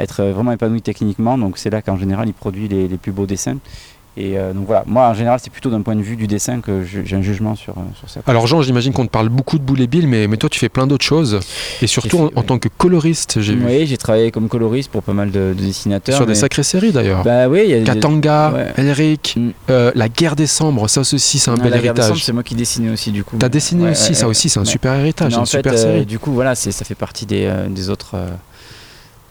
être 0.00 0.24
vraiment 0.24 0.52
épanoui 0.52 0.82
techniquement, 0.82 1.38
donc 1.38 1.58
c'est 1.58 1.70
là 1.70 1.82
qu'en 1.82 1.96
général 1.96 2.28
il 2.28 2.34
produit 2.34 2.68
les 2.68 2.88
plus 2.96 3.12
beaux 3.12 3.26
dessins. 3.26 3.58
Et 4.16 4.38
euh, 4.38 4.52
donc 4.52 4.66
voilà, 4.66 4.84
moi 4.86 5.08
en 5.08 5.14
général 5.14 5.40
c'est 5.42 5.50
plutôt 5.50 5.70
d'un 5.70 5.82
point 5.82 5.96
de 5.96 6.02
vue 6.02 6.14
du 6.14 6.28
dessin 6.28 6.60
que 6.60 6.84
j'ai 6.84 7.16
un 7.16 7.22
jugement 7.22 7.56
sur, 7.56 7.72
euh, 7.72 7.82
sur 7.98 8.08
ça. 8.08 8.20
Alors 8.28 8.46
Jean, 8.46 8.62
j'imagine 8.62 8.92
qu'on 8.92 9.06
te 9.06 9.10
parle 9.10 9.28
beaucoup 9.28 9.58
de 9.58 9.64
Boulet 9.64 9.88
Bill, 9.88 10.06
mais, 10.06 10.28
mais 10.28 10.36
toi 10.36 10.48
tu 10.48 10.60
fais 10.60 10.68
plein 10.68 10.86
d'autres 10.86 11.04
choses, 11.04 11.40
et 11.82 11.88
surtout 11.88 12.30
en, 12.36 12.42
tant 12.42 12.58
que 12.60 12.68
coloriste, 12.68 13.40
j'ai 13.40 13.56
vu. 13.56 13.66
Oui, 13.66 13.86
j'ai 13.86 13.96
travaillé 13.96 14.30
comme 14.30 14.48
coloriste 14.48 14.92
pour 14.92 15.02
pas 15.02 15.14
mal 15.14 15.32
de, 15.32 15.52
dessinateurs. 15.58 16.16
Sur 16.16 16.26
des 16.26 16.36
sacrées 16.36 16.62
séries 16.62 16.92
d'ailleurs. 16.92 17.24
Bah 17.24 17.48
oui, 17.48 17.62
il 17.64 17.70
y 17.70 17.74
a 17.74 17.82
Katanga, 17.82 18.54
Elric, 18.76 19.34
mm. 19.36 19.50
euh, 19.70 19.90
La 19.96 20.08
Guerre 20.08 20.36
des 20.36 20.46
Cendres, 20.46 20.88
ça 20.88 21.00
aussi 21.00 21.18
c'est 21.18 21.50
un 21.50 21.56
bel 21.56 21.74
héritage. 21.74 22.22
C'est 22.22 22.32
moi 22.32 22.44
qui 22.44 22.54
dessinais 22.54 22.90
aussi 22.90 23.10
du 23.10 23.24
coup. 23.24 23.36
T'as 23.36 23.48
dessiné 23.48 23.90
aussi, 23.90 24.14
ça 24.14 24.28
aussi 24.28 24.48
c'est 24.48 24.60
un 24.60 24.64
super 24.64 24.94
héritage, 24.94 25.34
une 25.34 25.44
super 25.44 25.76
série. 25.76 26.06
Du 26.06 26.20
coup 26.20 26.32
voilà, 26.32 26.54
ça 26.54 26.84
fait 26.84 26.94
partie 26.94 27.26
des, 27.26 27.52
des 27.68 27.90
autres... 27.90 28.16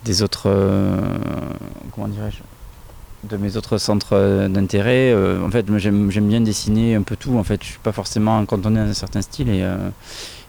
des 0.04 0.20
autres... 0.22 0.50
comment 1.94 2.08
dirais-je 2.08 2.53
de 3.28 3.36
mes 3.36 3.56
autres 3.56 3.78
centres 3.78 4.12
euh, 4.12 4.48
d'intérêt. 4.48 5.12
Euh, 5.12 5.44
en 5.44 5.50
fait, 5.50 5.66
j'aime 5.78 6.08
bien 6.08 6.40
dessiner 6.40 6.94
un 6.94 7.02
peu 7.02 7.16
tout. 7.16 7.36
En 7.38 7.44
fait, 7.44 7.62
je 7.62 7.68
suis 7.68 7.78
pas 7.78 7.92
forcément 7.92 8.44
cantonné 8.46 8.80
à 8.80 8.84
un 8.84 8.92
certain 8.92 9.22
style 9.22 9.48
et 9.48 9.62
euh, 9.62 9.76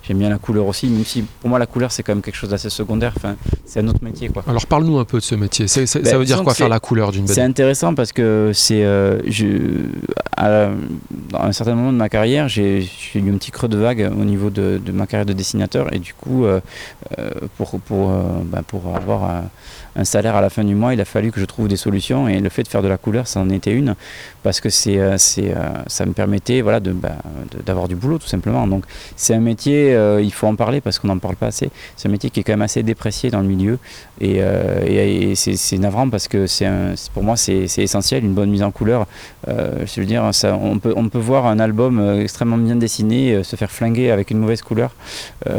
j'aime 0.04 0.20
bien 0.20 0.30
la 0.30 0.38
couleur 0.38 0.68
aussi. 0.68 0.88
Même 0.88 1.06
si 1.06 1.24
pour 1.24 1.50
moi 1.50 1.60
la 1.60 1.66
couleur 1.66 1.92
c'est 1.92 2.04
quand 2.04 2.14
même 2.14 2.22
quelque 2.22 2.36
chose 2.36 2.50
d'assez 2.50 2.70
secondaire. 2.70 3.14
Enfin, 3.16 3.36
c'est 3.66 3.80
un 3.80 3.88
autre 3.88 4.04
métier 4.04 4.30
quoi. 4.30 4.44
Alors 4.48 4.66
parle-nous 4.66 4.98
un 5.00 5.06
peu 5.06 5.18
de 5.18 5.24
ce 5.24 5.36
métier. 5.36 5.68
ça 5.68 5.82
ben, 6.00 6.18
veut 6.18 6.26
dire 6.26 6.44
quoi 6.44 6.54
faire 6.54 6.70
la 6.70 6.80
couleur 6.80 7.12
d'une 7.12 7.28
C'est 7.28 7.42
intéressant 7.42 7.96
parce 7.96 8.12
que 8.14 8.52
c'est 8.54 8.86
à, 10.38 10.70
un 11.34 11.52
certain 11.52 11.76
moment 11.76 11.94
de 11.94 11.98
ma 11.98 12.10
carrière, 12.10 12.48
j'ai 12.48 12.90
eu 13.16 13.32
un 13.32 13.38
petit 13.38 13.52
creux 13.52 13.68
de 13.68 13.78
vague 13.78 14.12
au 14.20 14.26
niveau 14.26 14.50
de, 14.50 14.80
ma 14.92 15.08
carrière 15.08 15.26
de 15.26 15.34
dessinateur 15.34 15.94
et 15.94 16.00
du 16.00 16.14
coup 16.14 16.46
pour 17.58 17.80
pour 17.80 18.10
ben, 18.46 18.64
pour 18.64 18.96
avoir 18.96 19.44
un 19.96 20.04
salaire 20.04 20.36
à 20.36 20.42
la 20.42 20.50
fin 20.50 20.64
du 20.64 20.76
mois, 20.76 20.94
il 20.94 21.02
a 21.02 21.06
fallu 21.06 21.32
que 21.32 21.40
je 21.40 21.46
trouve 21.46 21.68
des 21.68 21.78
solutions 21.78 22.28
et 22.28 22.40
le 22.40 22.50
fait 22.50 22.64
de 22.64 22.68
faire 22.68 22.82
de 22.82 22.88
la 22.88 22.98
couleur, 22.98 23.28
ça 23.28 23.40
en 23.40 23.50
était 23.50 23.72
une 23.72 23.96
parce 24.44 24.62
que 24.62 24.70
c'est, 24.70 25.00
euh, 25.00 25.16
c'est, 25.18 25.56
euh, 25.56 25.70
ça 25.88 26.06
me 26.06 26.14
permettait 26.14 26.62
voilà, 26.62 26.80
de, 26.80 26.92
bah, 26.92 27.16
d'avoir 27.66 27.88
du 27.88 27.96
boulot 27.96 28.20
tout 28.20 28.28
simplement. 28.28 28.68
Donc 28.68 28.84
c'est 29.16 29.34
un 29.34 29.40
métier, 29.40 29.96
euh, 29.96 30.22
il 30.22 30.32
faut 30.32 30.46
en 30.46 30.56
parler 30.56 30.82
parce 30.82 31.00
qu'on 31.00 31.08
n'en 31.08 31.18
parle 31.18 31.36
pas 31.36 31.48
assez. 31.48 31.72
C'est 31.96 32.08
un 32.08 32.12
métier 32.12 32.30
qui 32.30 32.42
est 32.42 32.44
quand 32.44 32.54
même 32.54 32.62
assez 32.62 32.84
déprécié 32.84 33.32
dans 33.32 33.42
le 33.42 33.48
milieu 33.48 33.80
et, 34.22 34.38
et, 34.38 35.36
c'est, 35.36 35.56
c'est 35.56 35.78
navrant 35.78 36.10
parce 36.10 36.28
que 36.28 36.46
c'est, 36.46 36.70
pour 37.14 37.24
moi 37.24 37.38
c'est, 37.38 37.66
essentiel, 37.78 38.24
une 38.24 38.34
bonne 38.34 38.50
mise 38.50 38.64
en 38.64 38.72
couleur. 38.72 39.08
je 39.48 40.00
veux 40.00 40.06
dire, 40.06 40.34
ça, 40.34 40.58
on, 40.62 40.80
peut, 40.80 40.94
on 40.96 41.10
peut 41.10 41.20
voir 41.20 41.48
un 41.48 41.60
album 41.60 42.20
extrêmement 42.20 42.58
bien 42.58 42.76
dessiné 42.76 43.44
se 43.44 43.56
faire 43.56 43.72
flinguer 43.72 44.12
avec 44.12 44.32
une 44.32 44.38
mauvaise 44.38 44.62
couleur. 44.62 44.92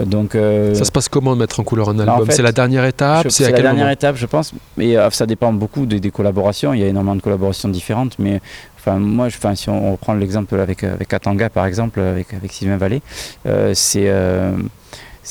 donc, 0.04 0.32
ça 0.32 0.84
se 0.84 0.92
passe 0.92 1.08
comment 1.08 1.34
de 1.34 1.40
mettre 1.40 1.58
en 1.60 1.64
couleur 1.64 1.88
un 1.88 1.98
album? 1.98 2.28
C'est 2.30 2.42
la 2.42 2.52
dernière 2.52 2.84
étape? 2.84 3.26
C'est, 3.30 3.50
la 3.50 3.60
dernière 3.60 3.90
étape, 3.90 4.16
je 4.16 4.25
pense. 4.26 4.52
Mais 4.76 4.96
euh, 4.96 5.10
ça 5.10 5.26
dépend 5.26 5.52
beaucoup 5.52 5.86
des, 5.86 6.10
collaborations. 6.10 6.74
Il 6.74 6.80
y 6.80 6.84
a 6.84 6.86
énormément 6.86 7.16
de 7.16 7.22
collaborations 7.22 7.68
différentes. 7.68 8.18
Mais 8.18 8.40
enfin, 8.76 8.98
moi, 8.98 9.28
je, 9.28 9.36
si 9.54 9.68
on, 9.68 9.92
reprend 9.92 10.14
l'exemple 10.14 10.58
avec, 10.58 10.84
avec 10.84 11.12
Atanga, 11.12 11.50
par 11.50 11.66
exemple, 11.66 12.00
avec, 12.00 12.28
Sylvain 12.50 12.76
Vallée, 12.76 13.02
euh, 13.46 13.72
c'est. 13.74 14.08
Euh, 14.08 14.52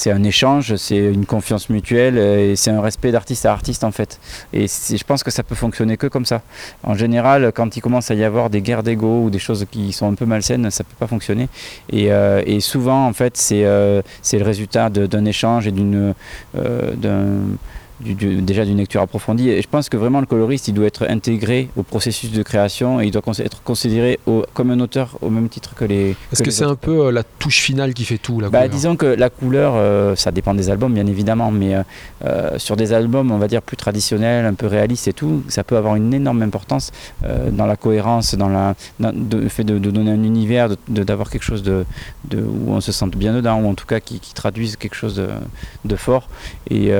un 0.08 0.24
échange, 0.24 0.76
c'est 0.76 0.98
une 0.98 1.26
confiance 1.26 1.70
mutuelle 1.70 2.18
et 2.18 2.58
c'est 2.58 2.70
un 2.70 2.82
respect 2.82 3.14
d'artiste 3.14 3.46
à 3.46 3.54
artiste 3.54 3.86
en 3.86 3.92
fait. 3.92 4.20
Et 4.52 4.68
je 4.68 5.04
pense 5.06 5.24
que 5.24 5.32
ça 5.32 5.42
peut 5.42 5.56
fonctionner 5.56 5.96
que 5.96 6.08
comme 6.08 6.26
ça. 6.26 6.42
En 6.84 6.96
général, 6.96 7.54
quand 7.56 7.78
il 7.78 7.82
commence 7.82 8.12
à 8.12 8.14
y 8.14 8.26
avoir 8.26 8.50
des 8.50 8.62
guerres 8.62 8.84
d'ego 8.84 9.24
ou 9.24 9.30
des 9.30 9.40
choses 9.40 9.66
qui 9.72 9.94
sont 9.94 10.12
un 10.12 10.16
peu 10.16 10.26
malsaines, 10.26 10.70
ça 10.70 10.84
peut 10.84 10.98
pas 11.00 11.08
fonctionner. 11.08 11.48
Et, 11.94 12.10
et 12.46 12.60
souvent, 12.60 13.08
en 13.08 13.14
fait, 13.14 13.38
c'est 13.38 13.66
c'est 14.22 14.38
le 14.38 14.44
résultat 14.44 14.90
d'un 14.90 15.24
échange 15.24 15.66
et 15.66 15.72
d'une 15.72 16.14
d'un 16.54 17.30
déjà 18.02 18.66
d'une 18.66 18.78
lecture 18.78 19.02
approfondie. 19.02 19.50
Et 19.50 19.62
je 19.62 19.68
pense 19.68 19.90
que 19.90 19.98
vraiment 19.98 20.20
le 20.20 20.26
coloriste, 20.26 20.68
il 20.68 20.74
doit 20.74 20.86
être 20.86 21.08
intégré 21.10 21.70
au 21.76 21.84
processus 21.84 22.32
de 22.32 22.44
création 22.44 23.02
et 23.02 23.06
il 23.06 23.12
doit 23.12 23.22
être 23.40 23.64
considéré 23.64 24.20
comme 24.54 24.72
un 24.72 24.80
auteur 24.80 25.18
au 25.22 25.30
même 25.30 25.50
titre 25.50 25.76
que 25.76 25.86
les. 25.86 26.16
Est-ce 26.32 26.44
que, 26.44 26.52
c'est 26.52 26.66
un 26.66 26.76
peu 26.76 27.08
euh, 27.08 27.12
la 27.12 27.24
touche 27.24 27.60
finale 27.60 27.94
qui 27.94 28.06
fait 28.06 28.18
tout 28.18 28.40
la 28.40 28.50
bah, 28.50 28.68
Disons 28.68 28.96
que 28.96 29.06
la 29.06 29.30
couleur, 29.30 29.74
euh, 29.76 30.16
ça 30.16 30.32
dépend 30.32 30.54
des 30.54 30.70
albums 30.70 30.94
bien 30.94 31.08
évidemment, 31.08 31.52
mais 31.52 31.76
euh, 32.26 32.58
sur 32.58 32.76
des 32.76 32.94
albums, 32.94 33.32
on 33.32 33.38
va 33.38 33.48
dire 33.48 33.62
plus 33.62 33.78
traditionnels, 33.78 34.46
un 34.46 34.54
peu 34.54 34.68
réalistes 34.68 35.08
et 35.08 35.14
tout, 35.14 35.44
ça 35.48 35.64
peut 35.64 35.78
avoir 35.78 35.96
une 35.96 36.14
énorme 36.14 36.42
importance 36.42 36.92
dans 37.52 37.66
la 37.66 37.76
cohérence, 37.76 38.36
dans, 38.36 38.50
la, 38.50 38.76
le 39.00 39.50
fait 39.50 39.64
de, 39.64 39.78
donner 39.78 40.12
un 40.12 40.24
univers, 40.24 40.70
d'avoir 40.88 41.30
quelque 41.30 41.44
chose 41.44 41.64
de, 41.64 41.86
de, 42.26 42.40
où 42.40 42.72
on 42.72 42.82
se 42.82 42.92
sente 42.92 43.16
bien 43.16 43.34
dedans, 43.34 43.60
ou 43.62 43.70
en 43.70 43.74
tout 43.74 43.86
cas 43.86 44.00
qui, 44.00 44.20
qui 44.20 44.34
traduise 44.34 44.76
quelque 44.76 44.96
chose 44.96 45.16
de, 45.16 45.28
de 45.86 45.96
fort. 45.96 46.28
Et 46.70 46.92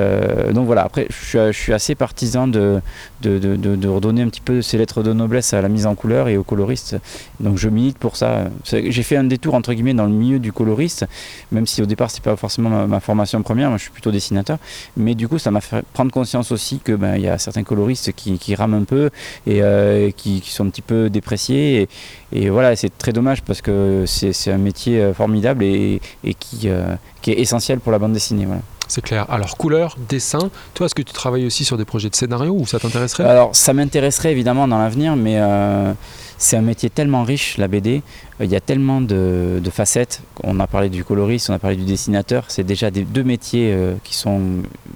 donc 0.52 0.66
voilà 0.66 0.85
après, 0.86 1.06
je 1.10 1.52
suis, 1.52 1.72
assez 1.72 1.94
partisan 1.94 2.48
de, 2.48 2.80
redonner 3.24 4.22
un 4.22 4.28
petit 4.28 4.40
peu 4.40 4.62
ces 4.62 4.78
lettres 4.78 5.02
de 5.02 5.12
noblesse 5.12 5.52
à 5.52 5.60
la 5.60 5.68
mise 5.68 5.86
en 5.86 5.94
couleur 5.94 6.28
et 6.28 6.36
aux 6.36 6.42
coloristes. 6.42 6.96
Donc 7.40 7.58
je 7.58 7.68
milite 7.68 7.98
pour 7.98 8.16
ça. 8.16 8.44
J'ai 8.64 9.02
fait 9.02 9.16
un 9.16 9.24
détour 9.24 9.54
entre 9.54 9.72
guillemets 9.72 9.94
dans 9.94 10.06
le 10.06 10.12
milieu 10.12 10.38
du 10.38 10.52
coloriste, 10.52 11.06
même 11.52 11.66
si 11.66 11.82
au 11.82 11.86
départ 11.86 12.10
c'est 12.10 12.22
pas 12.22 12.36
forcément 12.36 12.86
ma, 12.86 13.00
formation 13.00 13.42
première. 13.42 13.68
Moi 13.68 13.78
je 13.78 13.82
suis 13.82 13.92
plutôt 13.92 14.10
dessinateur, 14.10 14.58
mais 14.96 15.14
du 15.14 15.28
coup 15.28 15.38
ça 15.38 15.50
m'a 15.50 15.60
fait 15.60 15.84
prendre 15.92 16.12
conscience 16.12 16.52
aussi 16.52 16.78
que 16.78 16.92
ben, 16.92 17.16
y 17.16 17.28
a 17.28 17.38
certains 17.38 17.64
coloristes 17.64 18.12
qui, 18.12 18.54
rament 18.54 18.74
un 18.74 18.84
peu 18.84 19.10
et 19.46 19.62
euh, 19.62 20.10
qui, 20.10 20.42
sont 20.46 20.66
un 20.66 20.70
petit 20.70 20.82
peu 20.82 21.10
dépréciés. 21.10 21.88
Et, 22.32 22.48
voilà, 22.48 22.74
c'est 22.76 22.96
très 22.96 23.12
dommage 23.12 23.42
parce 23.42 23.60
que 23.60 24.04
c'est 24.06 24.50
un 24.50 24.58
métier 24.58 25.00
euh, 25.00 25.14
formidable 25.14 25.64
et, 25.64 26.00
qui, 26.38 26.68
euh, 26.68 26.94
qui 27.22 27.32
est 27.32 27.40
essentiel 27.40 27.80
pour 27.80 27.92
la 27.92 27.98
bande 27.98 28.12
dessinée. 28.12 28.46
C'est 28.88 29.02
clair. 29.02 29.26
Alors, 29.28 29.56
couleur, 29.56 29.96
dessin, 30.08 30.50
toi, 30.74 30.86
est-ce 30.86 30.94
que 30.94 31.02
tu 31.02 31.12
travailles 31.12 31.46
aussi 31.46 31.64
sur 31.64 31.76
des 31.76 31.84
projets 31.84 32.08
de 32.08 32.14
scénario 32.14 32.52
ou 32.52 32.66
ça 32.66 32.78
t'intéresserait? 32.78 33.24
Alors, 33.24 33.54
ça 33.54 33.72
m'intéresserait 33.72 34.32
évidemment 34.32 34.68
dans 34.68 34.78
l'avenir, 34.78 35.16
mais 35.16 35.38
euh, 35.38 35.92
c'est 36.38 36.56
un 36.56 36.62
métier 36.62 36.90
tellement 36.90 37.24
riche, 37.24 37.58
la 37.58 37.68
BD. 37.68 38.02
Il 38.40 38.50
y 38.50 38.56
a 38.56 38.60
tellement 38.60 39.00
de, 39.00 39.60
facettes. 39.72 40.22
On 40.44 40.60
a 40.60 40.66
parlé 40.66 40.88
du 40.88 41.04
coloriste, 41.04 41.50
on 41.50 41.54
a 41.54 41.58
parlé 41.58 41.76
du 41.76 41.84
dessinateur. 41.84 42.44
C'est 42.48 42.64
déjà 42.64 42.90
deux 42.90 43.24
métiers 43.24 43.72
euh, 43.72 43.94
qui 44.04 44.14
sont 44.14 44.40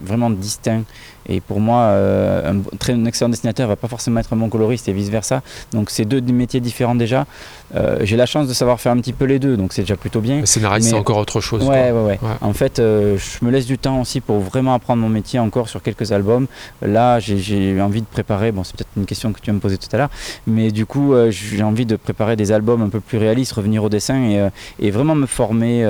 vraiment 0.04 0.30
distincts 0.30 0.84
et 1.28 1.40
pour 1.40 1.60
moi, 1.60 1.82
euh, 1.82 2.52
un, 2.52 2.76
très, 2.78 2.98
excellent 3.06 3.28
dessinateur 3.28 3.68
va 3.68 3.76
pas 3.76 3.88
forcément 3.88 4.20
être 4.20 4.32
un 4.32 4.36
bon 4.36 4.48
coloriste 4.48 4.88
et 4.88 4.92
vice-versa. 4.92 5.42
Donc 5.72 5.90
c'est 5.90 6.04
deux 6.04 6.20
métiers 6.20 6.60
différents 6.60 6.94
déjà. 6.94 7.26
Euh, 7.74 7.98
j'ai 8.02 8.16
la 8.16 8.26
chance 8.26 8.48
de 8.48 8.54
savoir 8.54 8.80
faire 8.80 8.92
un 8.92 8.98
petit 8.98 9.12
peu 9.12 9.26
les 9.26 9.38
deux, 9.38 9.56
donc 9.56 9.72
c'est 9.72 9.82
déjà 9.82 9.96
plutôt 9.96 10.20
bien. 10.20 10.40
Le 10.40 10.46
scénariste, 10.46 10.88
c'est 10.88 10.96
encore 10.96 11.18
autre 11.18 11.40
chose. 11.40 11.62
Ouais, 11.62 11.92
ouais, 11.92 12.02
ouais, 12.02 12.18
En 12.40 12.52
fait, 12.52 12.78
euh, 12.78 13.16
je 13.16 13.44
me 13.44 13.50
laisse 13.50 13.66
du 13.66 13.78
temps 13.78 14.00
aussi 14.00 14.20
pour 14.20 14.40
vraiment 14.40 14.74
apprendre 14.74 15.02
mon 15.02 15.08
métier 15.08 15.38
encore 15.38 15.68
sur 15.68 15.82
quelques 15.82 16.12
albums. 16.12 16.46
Là, 16.82 17.20
j'ai 17.20 17.80
envie 17.80 18.00
de 18.00 18.06
préparer, 18.06 18.50
bon, 18.50 18.64
c'est 18.64 18.76
peut-être 18.76 18.90
une 18.96 19.06
question 19.06 19.32
que 19.32 19.40
tu 19.40 19.50
vas 19.50 19.54
me 19.54 19.60
poser 19.60 19.78
tout 19.78 19.88
à 19.92 19.98
l'heure, 19.98 20.10
mais 20.46 20.70
du 20.70 20.86
coup, 20.86 21.14
j'ai 21.30 21.62
envie 21.62 21.86
de 21.86 21.96
préparer 21.96 22.36
des 22.36 22.52
albums 22.52 22.82
un 22.82 22.88
peu 22.88 23.00
plus 23.00 23.18
réalistes, 23.18 23.52
revenir 23.52 23.84
au 23.84 23.88
dessin 23.88 24.22
et, 24.22 24.48
et 24.80 24.90
vraiment 24.90 25.14
me 25.14 25.26
former. 25.26 25.84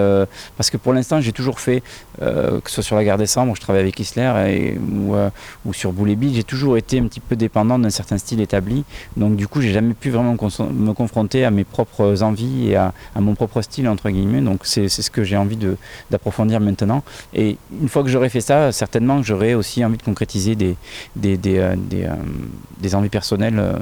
parce 0.57 0.71
que 0.71 0.77
pour 0.77 0.93
l'instant, 0.93 1.21
j'ai 1.21 1.33
toujours 1.33 1.61
fait, 1.61 1.83
que 2.21 2.61
ce 2.67 2.75
soit 2.77 2.83
sur 2.83 2.97
la 2.97 3.05
guerre 3.05 3.19
décembre, 3.19 3.53
où 3.53 3.57
je 3.57 3.61
travaille 3.61 3.83
avec 3.83 3.99
Isler, 3.99 4.77
ou 4.81 5.15
ou 5.65 5.73
sur 5.73 5.93
Boulet 5.93 6.17
j'ai 6.33 6.45
toujours 6.45 6.77
été 6.77 6.99
un 6.99 7.05
petit 7.05 7.21
peu 7.21 7.37
dépendant 7.37 7.79
d'un 7.79 7.91
certain 7.91 8.19
style 8.19 8.41
établi. 8.41 8.85
Donc 9.17 9.37
du 9.37 9.49
coup, 9.49 9.61
j'ai 9.61 9.73
jamais 9.73 9.95
pu 9.95 10.11
vraiment 10.11 10.33
me 10.33 10.93
confronter 10.93 11.45
à 11.45 11.51
mes 11.51 11.65
propres 11.65 12.23
envies 12.23 12.71
et 12.71 12.77
à, 12.77 12.93
mon 13.17 13.35
propre 13.35 13.63
style, 13.63 13.89
entre 13.89 14.11
guillemets. 14.11 14.41
Donc 14.41 14.61
c'est 14.65 14.89
ce 14.89 15.11
que 15.11 15.25
j'ai 15.25 15.37
envie 15.37 15.59
d'approfondir 16.11 16.61
maintenant. 16.61 17.03
Et 17.35 17.57
une 17.81 17.89
fois 17.89 18.03
que 18.03 18.09
j'aurai 18.09 18.29
fait 18.29 18.41
ça, 18.41 18.73
certainement 18.73 19.21
que 19.21 19.27
j'aurai 19.27 19.55
aussi 19.55 19.85
envie 19.85 19.97
de 19.99 20.03
concrétiser 20.03 20.55
des, 20.55 20.77
des, 21.17 21.37
des, 21.37 21.59
euh, 21.59 21.77
euh, 21.95 22.95
envies 22.95 23.09
personnelles 23.09 23.59
euh, 23.59 23.73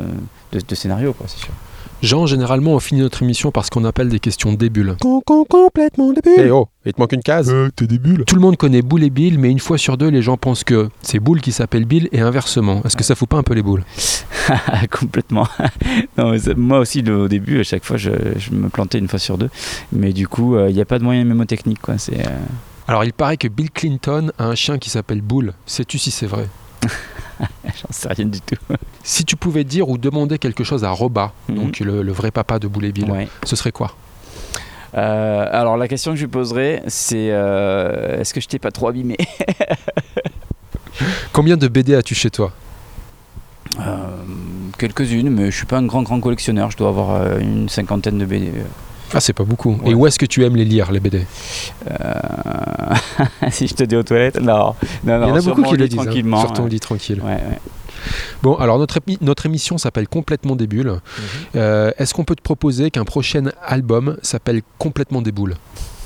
de, 0.52 0.61
de 0.66 0.75
scénario, 0.75 1.14
c'est 1.26 1.38
sûr. 1.38 1.52
Jean, 2.00 2.26
généralement, 2.26 2.73
on 2.75 2.78
finit 2.78 3.00
notre 3.00 3.23
émission 3.25 3.50
par 3.50 3.64
ce 3.64 3.71
qu'on 3.71 3.85
appelle 3.85 4.09
des 4.09 4.21
questions 4.21 4.52
débiles. 4.52 4.97
complètement 5.26 6.12
débule. 6.12 6.33
Eh 6.38 6.50
oh, 6.52 6.69
il 6.87 6.93
te 6.95 7.00
manque 7.00 7.12
une 7.12 7.23
case. 7.23 7.50
Euh, 7.50 7.71
t'es 7.75 7.87
débule. 7.88 8.25
Tout 8.25 8.37
le 8.37 8.40
monde 8.40 8.57
connaît 8.57 8.83
Boule 8.83 9.02
et 9.02 9.11
Bill, 9.11 9.38
mais 9.38 9.50
une 9.50 9.59
fois 9.59 9.78
sur 9.78 9.97
deux, 9.97 10.09
les 10.09 10.23
gens 10.23 10.37
pensent 10.37 10.62
que 10.62 10.88
c'est 11.02 11.19
Boule 11.19 11.40
qui 11.40 11.50
s'appelle 11.50 11.85
Bill 11.87 12.09
et 12.12 12.21
inversement. 12.21 12.83
Est-ce 12.85 12.97
que 12.97 13.02
ça 13.02 13.17
fout 13.17 13.28
pas 13.28 13.37
un 13.38 13.43
peu 13.43 13.55
les 13.55 13.62
boules? 13.62 13.85
Complètement. 14.90 15.49
Non, 16.17 16.31
mais 16.33 16.38
moi 16.57 16.78
aussi, 16.81 17.02
le- 17.02 17.23
au 17.23 17.28
début, 17.28 17.61
à 17.61 17.62
chaque 17.64 17.85
fois, 17.85 17.97
je, 17.97 18.11
je 18.37 18.50
me 18.52 18.69
plantais 18.69 18.99
une 18.99 19.09
fois 19.09 19.19
sur 19.19 19.38
deux. 19.38 19.50
Mais 19.93 20.12
du 20.12 20.26
coup, 20.28 20.55
euh, 20.57 20.69
il 20.69 20.75
n'y 20.75 20.81
a 20.81 20.85
pas 20.85 20.99
de 20.99 21.05
moyen 21.05 21.25
mémotechnique. 21.25 21.81
Quoi. 21.81 21.99
C'est, 21.99 22.19
euh, 22.26 22.31
Alors, 22.88 23.05
il 23.05 23.12
paraît 23.12 23.37
que 23.37 23.47
Bill 23.49 23.71
Clinton 23.71 24.31
a 24.38 24.45
un 24.47 24.55
chien 24.55 24.78
qui 24.78 24.90
s'appelle 24.90 25.21
Boule. 25.21 25.52
Sais-tu 25.67 25.99
si 25.99 26.11
c'est 26.11 26.26
vrai? 26.26 26.49
J'en 27.64 27.88
sais 27.90 28.09
rien 28.09 28.26
du 28.26 28.40
tout. 28.40 28.57
Si 29.02 29.25
tu 29.25 29.37
pouvais 29.37 29.64
dire 29.64 29.88
ou 29.88 29.99
demander 29.99 30.38
quelque 30.38 30.64
chose 30.64 30.85
à 30.85 30.90
Roba, 30.90 31.33
Mhm. 31.49 31.54
donc 31.57 31.80
le, 31.80 32.02
le 32.02 32.12
vrai 32.12 32.30
papa 32.30 32.59
de 32.59 32.68
Ouais. 33.11 33.28
ce 33.45 33.57
serait 33.57 33.73
quoi? 33.73 33.92
Euh, 34.97 35.47
alors, 35.52 35.76
la 35.76 35.87
question 35.87 36.12
que 36.12 36.16
je 36.16 36.23
lui 36.25 36.30
poserais, 36.30 36.83
c'est 36.87 37.28
euh, 37.30 38.21
est-ce 38.21 38.33
que 38.33 38.40
je 38.40 38.49
t'ai 38.49 38.59
pas 38.59 38.71
trop 38.71 38.88
abîmé? 38.88 39.16
Combien 41.33 41.57
de 41.57 41.68
BD 41.68 41.95
as-tu 41.95 42.14
chez 42.14 42.30
toi? 42.30 42.52
Euh, 43.80 43.97
Quelques-unes, 44.78 45.30
mais 45.30 45.50
je 45.50 45.57
suis 45.57 45.66
pas 45.66 45.78
un 45.78 45.87
grand, 45.87 46.02
grand 46.02 46.21
collectionneur. 46.21 46.71
Je 46.71 46.76
dois 46.76 46.88
avoir 46.88 47.38
une 47.38 47.68
cinquantaine 47.68 48.18
de 48.18 48.25
BD. 48.25 48.52
Ah, 49.15 49.21
c'est 49.21 49.33
pas 49.33 49.45
beaucoup. 49.45 49.79
Ouais. 49.83 49.91
Et 49.91 49.95
où 49.95 50.07
est-ce 50.07 50.19
que 50.19 50.27
tu 50.27 50.45
aimes 50.45 50.57
les 50.57 50.65
lire, 50.65 50.93
les 50.93 51.00
BD 51.00 51.27
Euh, 51.91 51.95
si 53.50 53.67
je 53.67 53.75
te 53.75 53.85
dis 53.85 53.97
aux 53.97 54.03
toilettes, 54.03 54.41
non. 54.41 54.75
non, 55.05 55.19
non 55.19 55.27
Il 55.27 55.29
y 55.29 55.33
en 55.33 55.37
a 55.37 55.41
beaucoup 55.41 55.62
qui 55.62 55.77
le 55.77 55.88
disent. 55.88 55.99
hein, 56.00 56.41
sur 56.41 56.53
ton 56.53 56.67
lit 56.67 56.81
tranquille. 56.81 57.21
Ouais, 57.25 57.33
ouais. 57.33 57.59
Bon, 58.43 58.55
alors 58.57 58.78
notre, 58.78 58.99
émi- 59.00 59.19
notre 59.21 59.47
émission 59.47 59.78
s'appelle 59.78 60.09
Complètement 60.09 60.57
des 60.57 60.67
bulles. 60.67 60.88
Mhm. 60.93 61.00
Euh, 61.57 61.90
Est-ce 61.99 62.14
qu'on 62.14 62.25
peut 62.25 62.37
te 62.37 62.43
proposer 62.43 62.90
qu'un 62.90 63.05
prochain 63.05 63.45
album 63.64 64.17
s'appelle 64.23 64.62
Complètement 64.78 65.23
des 65.23 65.33
boules 65.33 65.55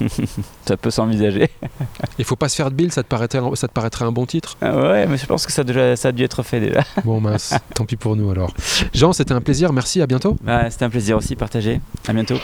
Ça 0.67 0.77
peut 0.77 0.91
s'envisager. 0.91 1.49
Il 2.19 2.25
faut 2.25 2.37
pas 2.37 2.49
se 2.49 2.57
faire 2.57 2.71
de 2.71 2.75
Bill, 2.77 2.91
ça 2.93 3.03
te 3.03 3.09
paraîtrait, 3.09 3.41
ça 3.55 3.69
te 3.69 3.73
paraîtrait 3.73 4.05
un 4.05 4.13
bon 4.13 4.27
titre? 4.27 4.57
Ah 4.61 4.77
ouais, 4.77 5.07
mais 5.07 5.17
je 5.17 5.27
pense 5.27 5.47
que 5.47 5.53
ça 5.53 5.61
a, 5.63 5.65
déjà, 5.65 5.95
ça 5.97 6.09
a 6.09 6.13
dû 6.13 6.25
être 6.25 6.43
fait 6.43 6.61
déjà. 6.61 6.83
Bon 7.05 7.21
mince, 7.21 7.55
tant 7.75 7.85
pis 7.85 7.97
pour 7.97 8.17
nous 8.17 8.31
alors. 8.31 8.53
Jean, 8.95 9.13
c'était 9.13 9.33
un 9.33 9.41
plaisir, 9.41 9.73
merci, 9.73 10.01
à 10.03 10.07
bientôt. 10.07 10.37
Bah, 10.43 10.71
C'était 10.71 10.85
un 10.85 10.91
plaisir 10.91 11.17
aussi, 11.17 11.37
partagé. 11.37 11.81
À 12.09 12.13
bientôt. 12.13 12.37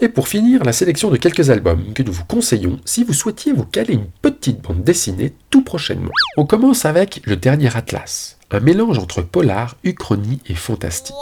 Et 0.00 0.08
pour 0.08 0.28
finir, 0.28 0.64
la 0.64 0.72
sélection 0.72 1.10
de 1.10 1.16
quelques 1.16 1.50
albums 1.50 1.92
que 1.94 2.02
nous 2.02 2.12
vous 2.12 2.24
conseillons 2.24 2.80
si 2.84 3.04
vous 3.04 3.12
souhaitiez 3.12 3.52
vous 3.52 3.64
caler 3.64 3.94
une 3.94 4.06
petite 4.20 4.60
bande 4.62 4.82
dessinée 4.82 5.32
tout 5.50 5.62
prochainement. 5.62 6.10
On 6.36 6.46
commence 6.46 6.84
avec 6.84 7.20
Le 7.24 7.36
Dernier 7.36 7.76
Atlas, 7.76 8.38
un 8.52 8.60
mélange 8.60 8.98
entre 8.98 9.22
polar, 9.22 9.76
uchronie 9.82 10.40
et 10.46 10.54
fantastique. 10.54 11.16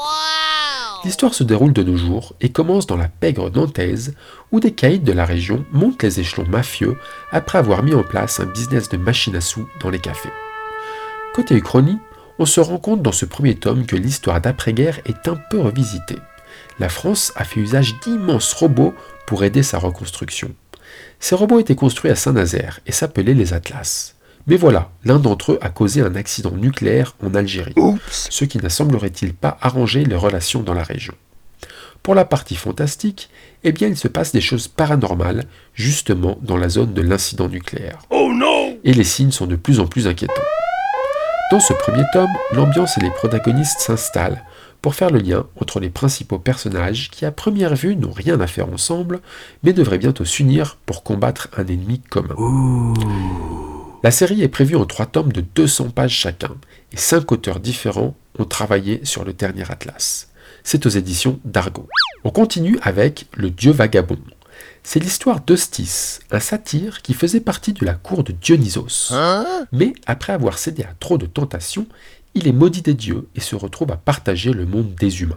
L'histoire 1.04 1.32
se 1.32 1.44
déroule 1.44 1.72
de 1.72 1.82
nos 1.82 1.96
jours 1.96 2.34
et 2.40 2.50
commence 2.50 2.86
dans 2.86 2.96
la 2.96 3.08
pègre 3.08 3.50
nantaise 3.50 4.14
où 4.52 4.60
des 4.60 4.72
caïds 4.72 4.98
de 4.98 5.12
la 5.12 5.24
région 5.24 5.64
montent 5.72 6.02
les 6.02 6.20
échelons 6.20 6.46
mafieux 6.46 6.96
après 7.32 7.58
avoir 7.58 7.82
mis 7.82 7.94
en 7.94 8.02
place 8.02 8.40
un 8.40 8.46
business 8.46 8.88
de 8.90 8.98
machine 8.98 9.36
à 9.36 9.40
sous 9.40 9.66
dans 9.80 9.88
les 9.88 9.98
cafés. 9.98 10.32
Côté 11.34 11.54
uchronie, 11.54 11.98
on 12.38 12.44
se 12.44 12.60
rend 12.60 12.78
compte 12.78 13.02
dans 13.02 13.12
ce 13.12 13.24
premier 13.24 13.54
tome 13.54 13.86
que 13.86 13.96
l'histoire 13.96 14.40
d'après-guerre 14.40 15.00
est 15.06 15.28
un 15.28 15.36
peu 15.36 15.60
revisitée. 15.60 16.18
La 16.78 16.88
France 16.88 17.32
a 17.36 17.44
fait 17.44 17.60
usage 17.60 17.94
d'immenses 18.00 18.52
robots 18.52 18.94
pour 19.26 19.44
aider 19.44 19.62
sa 19.62 19.78
reconstruction. 19.78 20.54
Ces 21.18 21.34
robots 21.34 21.60
étaient 21.60 21.74
construits 21.76 22.10
à 22.10 22.16
Saint-Nazaire 22.16 22.80
et 22.86 22.92
s'appelaient 22.92 23.34
les 23.34 23.52
Atlas. 23.54 24.16
Mais 24.46 24.56
voilà, 24.56 24.90
l'un 25.04 25.18
d'entre 25.18 25.52
eux 25.52 25.58
a 25.60 25.68
causé 25.68 26.00
un 26.00 26.14
accident 26.14 26.52
nucléaire 26.52 27.14
en 27.22 27.34
Algérie, 27.34 27.74
ce 28.10 28.44
qui 28.44 28.58
n'a 28.58 28.70
semblerait-il 28.70 29.34
pas 29.34 29.58
arrangé 29.60 30.04
les 30.04 30.16
relations 30.16 30.62
dans 30.62 30.74
la 30.74 30.82
région. 30.82 31.14
Pour 32.02 32.14
la 32.14 32.24
partie 32.24 32.56
fantastique, 32.56 33.28
eh 33.62 33.72
bien 33.72 33.88
il 33.88 33.96
se 33.96 34.08
passe 34.08 34.32
des 34.32 34.40
choses 34.40 34.68
paranormales, 34.68 35.44
justement 35.74 36.38
dans 36.40 36.56
la 36.56 36.70
zone 36.70 36.94
de 36.94 37.02
l'incident 37.02 37.48
nucléaire. 37.48 37.98
Et 38.84 38.94
les 38.94 39.04
signes 39.04 39.32
sont 39.32 39.46
de 39.46 39.56
plus 39.56 39.80
en 39.80 39.86
plus 39.86 40.06
inquiétants. 40.06 40.34
Dans 41.50 41.60
ce 41.60 41.74
premier 41.74 42.04
tome, 42.12 42.30
l'ambiance 42.52 42.96
et 42.96 43.02
les 43.02 43.10
protagonistes 43.10 43.80
s'installent 43.80 44.42
pour 44.80 44.94
faire 44.94 45.10
le 45.10 45.18
lien 45.18 45.46
entre 45.60 45.78
les 45.80 45.90
principaux 45.90 46.38
personnages 46.38 47.10
qui 47.10 47.26
à 47.26 47.32
première 47.32 47.74
vue 47.74 47.96
n'ont 47.96 48.12
rien 48.12 48.40
à 48.40 48.46
faire 48.46 48.72
ensemble, 48.72 49.20
mais 49.62 49.74
devraient 49.74 49.98
bientôt 49.98 50.24
s'unir 50.24 50.78
pour 50.86 51.02
combattre 51.02 51.48
un 51.56 51.66
ennemi 51.66 52.00
commun. 52.00 52.34
La 54.02 54.10
série 54.10 54.42
est 54.42 54.48
prévue 54.48 54.76
en 54.76 54.86
trois 54.86 55.04
tomes 55.04 55.30
de 55.30 55.42
200 55.42 55.90
pages 55.90 56.14
chacun, 56.14 56.56
et 56.92 56.96
cinq 56.96 57.32
auteurs 57.32 57.60
différents 57.60 58.14
ont 58.38 58.46
travaillé 58.46 59.04
sur 59.04 59.24
le 59.24 59.34
dernier 59.34 59.70
atlas. 59.70 60.28
C'est 60.64 60.86
aux 60.86 60.90
éditions 60.90 61.38
d'Argo. 61.44 61.86
On 62.24 62.30
continue 62.30 62.78
avec 62.82 63.26
Le 63.34 63.50
Dieu 63.50 63.72
vagabond. 63.72 64.18
C'est 64.82 65.00
l'histoire 65.00 65.40
d'Eustis, 65.40 66.20
un 66.30 66.40
satyre 66.40 67.02
qui 67.02 67.12
faisait 67.12 67.40
partie 67.40 67.74
de 67.74 67.84
la 67.84 67.92
cour 67.92 68.24
de 68.24 68.32
Dionysos. 68.32 69.12
Mais 69.72 69.92
après 70.06 70.32
avoir 70.32 70.56
cédé 70.56 70.82
à 70.82 70.94
trop 70.98 71.18
de 71.18 71.26
tentations, 71.26 71.86
il 72.34 72.48
est 72.48 72.52
maudit 72.52 72.82
des 72.82 72.94
dieux 72.94 73.28
et 73.36 73.40
se 73.40 73.54
retrouve 73.54 73.92
à 73.92 73.96
partager 73.96 74.52
le 74.52 74.64
monde 74.64 74.94
des 74.94 75.20
humains. 75.20 75.36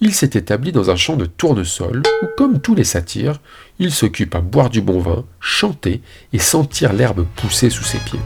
Il 0.00 0.12
s'est 0.12 0.30
établi 0.34 0.72
dans 0.72 0.90
un 0.90 0.96
champ 0.96 1.16
de 1.16 1.24
tournesol 1.24 2.02
où, 2.22 2.26
comme 2.36 2.60
tous 2.60 2.74
les 2.74 2.84
satyres, 2.84 3.40
il 3.78 3.90
s'occupe 3.90 4.34
à 4.34 4.40
boire 4.40 4.68
du 4.68 4.82
bon 4.82 5.00
vin, 5.00 5.24
chanter 5.40 6.02
et 6.34 6.38
sentir 6.38 6.92
l'herbe 6.92 7.26
pousser 7.36 7.70
sous 7.70 7.84
ses 7.84 7.98
pieds. 7.98 8.20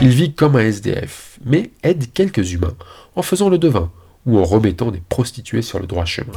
Il 0.00 0.10
vit 0.10 0.32
comme 0.32 0.54
un 0.54 0.60
SDF, 0.60 1.38
mais 1.44 1.72
aide 1.82 2.12
quelques 2.12 2.52
humains 2.52 2.74
en 3.16 3.22
faisant 3.22 3.48
le 3.48 3.58
devin 3.58 3.90
ou 4.26 4.38
en 4.38 4.44
remettant 4.44 4.92
des 4.92 5.02
prostituées 5.08 5.62
sur 5.62 5.80
le 5.80 5.86
droit 5.86 6.04
chemin. 6.04 6.32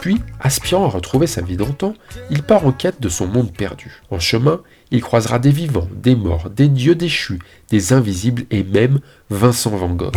Puis, 0.00 0.18
aspirant 0.40 0.86
à 0.86 0.88
retrouver 0.88 1.28
sa 1.28 1.42
vie 1.42 1.56
d'antan, 1.56 1.94
il 2.28 2.42
part 2.42 2.66
en 2.66 2.72
quête 2.72 3.00
de 3.00 3.08
son 3.08 3.28
monde 3.28 3.52
perdu. 3.52 4.02
En 4.10 4.18
chemin, 4.18 4.60
il 4.90 5.00
croisera 5.00 5.38
des 5.38 5.52
vivants, 5.52 5.88
des 5.94 6.16
morts, 6.16 6.50
des 6.50 6.68
dieux 6.68 6.96
déchus, 6.96 7.38
des 7.70 7.92
invisibles 7.92 8.42
et 8.50 8.64
même 8.64 8.98
Vincent 9.30 9.70
Van 9.70 9.90
Gogh. 9.90 10.16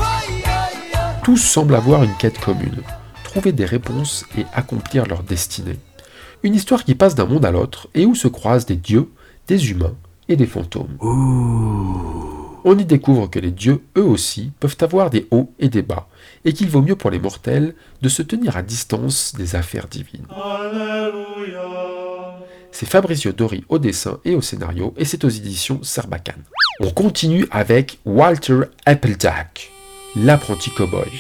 Tous 1.25 1.37
semblent 1.37 1.73
avoir 1.73 2.03
une 2.03 2.13
quête 2.13 2.39
commune, 2.39 2.83
trouver 3.23 3.51
des 3.51 3.65
réponses 3.65 4.27
et 4.37 4.45
accomplir 4.53 5.07
leur 5.07 5.23
destinée. 5.23 5.79
Une 6.43 6.53
histoire 6.53 6.83
qui 6.83 6.93
passe 6.93 7.15
d'un 7.15 7.25
monde 7.25 7.45
à 7.45 7.49
l'autre 7.49 7.87
et 7.95 8.05
où 8.05 8.13
se 8.13 8.27
croisent 8.27 8.67
des 8.67 8.75
dieux, 8.75 9.09
des 9.47 9.71
humains 9.71 9.95
et 10.29 10.35
des 10.35 10.45
fantômes. 10.45 10.99
On 11.01 12.77
y 12.77 12.85
découvre 12.85 13.27
que 13.27 13.39
les 13.39 13.49
dieux, 13.49 13.81
eux 13.97 14.03
aussi, 14.03 14.51
peuvent 14.59 14.77
avoir 14.81 15.09
des 15.09 15.27
hauts 15.31 15.51
et 15.57 15.67
des 15.67 15.81
bas, 15.81 16.07
et 16.45 16.53
qu'il 16.53 16.69
vaut 16.69 16.83
mieux 16.83 16.95
pour 16.95 17.09
les 17.09 17.17
mortels 17.17 17.73
de 18.03 18.09
se 18.09 18.21
tenir 18.21 18.55
à 18.55 18.61
distance 18.61 19.33
des 19.35 19.55
affaires 19.55 19.87
divines. 19.87 20.27
C'est 22.69 22.87
Fabrizio 22.87 23.31
Dori 23.31 23.63
au 23.67 23.79
dessin 23.79 24.19
et 24.25 24.35
au 24.35 24.41
scénario, 24.41 24.93
et 24.95 25.05
c'est 25.05 25.23
aux 25.23 25.29
éditions 25.29 25.79
Sarbacane. 25.81 26.43
On 26.81 26.91
continue 26.91 27.47
avec 27.49 27.97
Walter 28.05 28.59
Applejack, 28.85 29.71
l'apprenti 30.15 30.69
cowboy. 30.69 31.11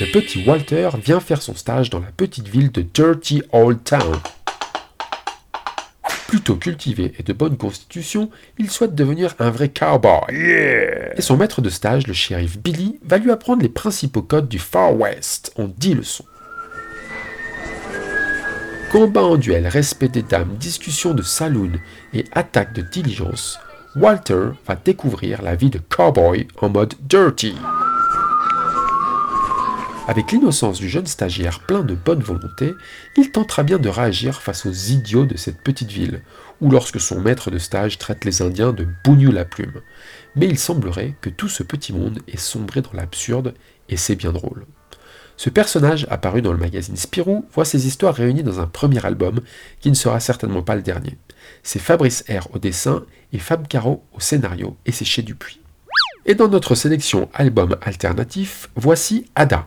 Le 0.00 0.10
petit 0.10 0.44
Walter 0.44 0.90
vient 1.02 1.20
faire 1.20 1.40
son 1.40 1.54
stage 1.54 1.90
dans 1.90 2.00
la 2.00 2.10
petite 2.16 2.48
ville 2.48 2.72
de 2.72 2.82
Dirty 2.82 3.42
Old 3.52 3.84
Town. 3.84 4.18
Plutôt 6.26 6.56
cultivé 6.56 7.12
et 7.18 7.22
de 7.22 7.32
bonne 7.32 7.56
constitution, 7.56 8.30
il 8.58 8.68
souhaite 8.68 8.96
devenir 8.96 9.36
un 9.38 9.50
vrai 9.50 9.68
cowboy. 9.68 10.34
Et 10.34 11.20
son 11.20 11.36
maître 11.36 11.60
de 11.60 11.70
stage, 11.70 12.08
le 12.08 12.12
shérif 12.12 12.58
Billy, 12.58 12.98
va 13.04 13.18
lui 13.18 13.30
apprendre 13.30 13.62
les 13.62 13.68
principaux 13.68 14.22
codes 14.22 14.48
du 14.48 14.58
Far 14.58 14.96
West 14.96 15.52
en 15.56 15.68
10 15.68 15.94
leçons. 15.94 16.24
Combat 18.90 19.22
en 19.22 19.36
duel, 19.36 19.68
respect 19.68 20.08
des 20.08 20.22
dames, 20.22 20.56
discussion 20.56 21.14
de 21.14 21.22
saloon 21.22 21.72
et 22.12 22.24
attaque 22.32 22.74
de 22.74 22.82
diligence, 22.82 23.58
Walter 23.96 24.50
va 24.66 24.74
découvrir 24.74 25.42
la 25.42 25.54
vie 25.54 25.70
de 25.70 25.78
cowboy 25.78 26.48
en 26.60 26.68
mode 26.68 26.94
dirty. 27.00 27.54
Avec 30.06 30.32
l'innocence 30.32 30.80
du 30.80 30.88
jeune 30.90 31.06
stagiaire 31.06 31.60
plein 31.60 31.82
de 31.82 31.94
bonne 31.94 32.22
volonté, 32.22 32.74
il 33.16 33.30
tentera 33.30 33.62
bien 33.62 33.78
de 33.78 33.88
réagir 33.88 34.42
face 34.42 34.66
aux 34.66 34.72
idiots 34.72 35.24
de 35.24 35.38
cette 35.38 35.62
petite 35.62 35.90
ville, 35.90 36.20
ou 36.60 36.70
lorsque 36.70 37.00
son 37.00 37.22
maître 37.22 37.50
de 37.50 37.56
stage 37.56 37.96
traite 37.96 38.26
les 38.26 38.42
Indiens 38.42 38.74
de 38.74 38.86
bougnou 39.02 39.32
la 39.32 39.46
plume. 39.46 39.80
Mais 40.36 40.46
il 40.46 40.58
semblerait 40.58 41.14
que 41.22 41.30
tout 41.30 41.48
ce 41.48 41.62
petit 41.62 41.94
monde 41.94 42.20
est 42.28 42.38
sombré 42.38 42.82
dans 42.82 42.92
l'absurde, 42.92 43.54
et 43.88 43.96
c'est 43.96 44.14
bien 44.14 44.32
drôle. 44.32 44.66
Ce 45.38 45.48
personnage, 45.48 46.06
apparu 46.10 46.42
dans 46.42 46.52
le 46.52 46.58
magazine 46.58 46.96
Spirou, 46.96 47.46
voit 47.54 47.64
ses 47.64 47.86
histoires 47.86 48.14
réunies 48.14 48.42
dans 48.42 48.60
un 48.60 48.66
premier 48.66 49.04
album, 49.06 49.40
qui 49.80 49.88
ne 49.88 49.94
sera 49.94 50.20
certainement 50.20 50.62
pas 50.62 50.76
le 50.76 50.82
dernier. 50.82 51.16
C'est 51.62 51.78
Fabrice 51.78 52.24
R 52.28 52.54
au 52.54 52.58
dessin 52.58 53.04
et 53.32 53.38
Fab 53.38 53.66
Caro 53.68 54.04
au 54.12 54.20
scénario, 54.20 54.76
et 54.84 54.92
c'est 54.92 55.06
chez 55.06 55.22
Dupuis. 55.22 55.62
Et 56.26 56.34
dans 56.34 56.48
notre 56.48 56.74
sélection 56.74 57.30
album 57.32 57.76
alternatif, 57.82 58.68
voici 58.76 59.30
Ada. 59.34 59.66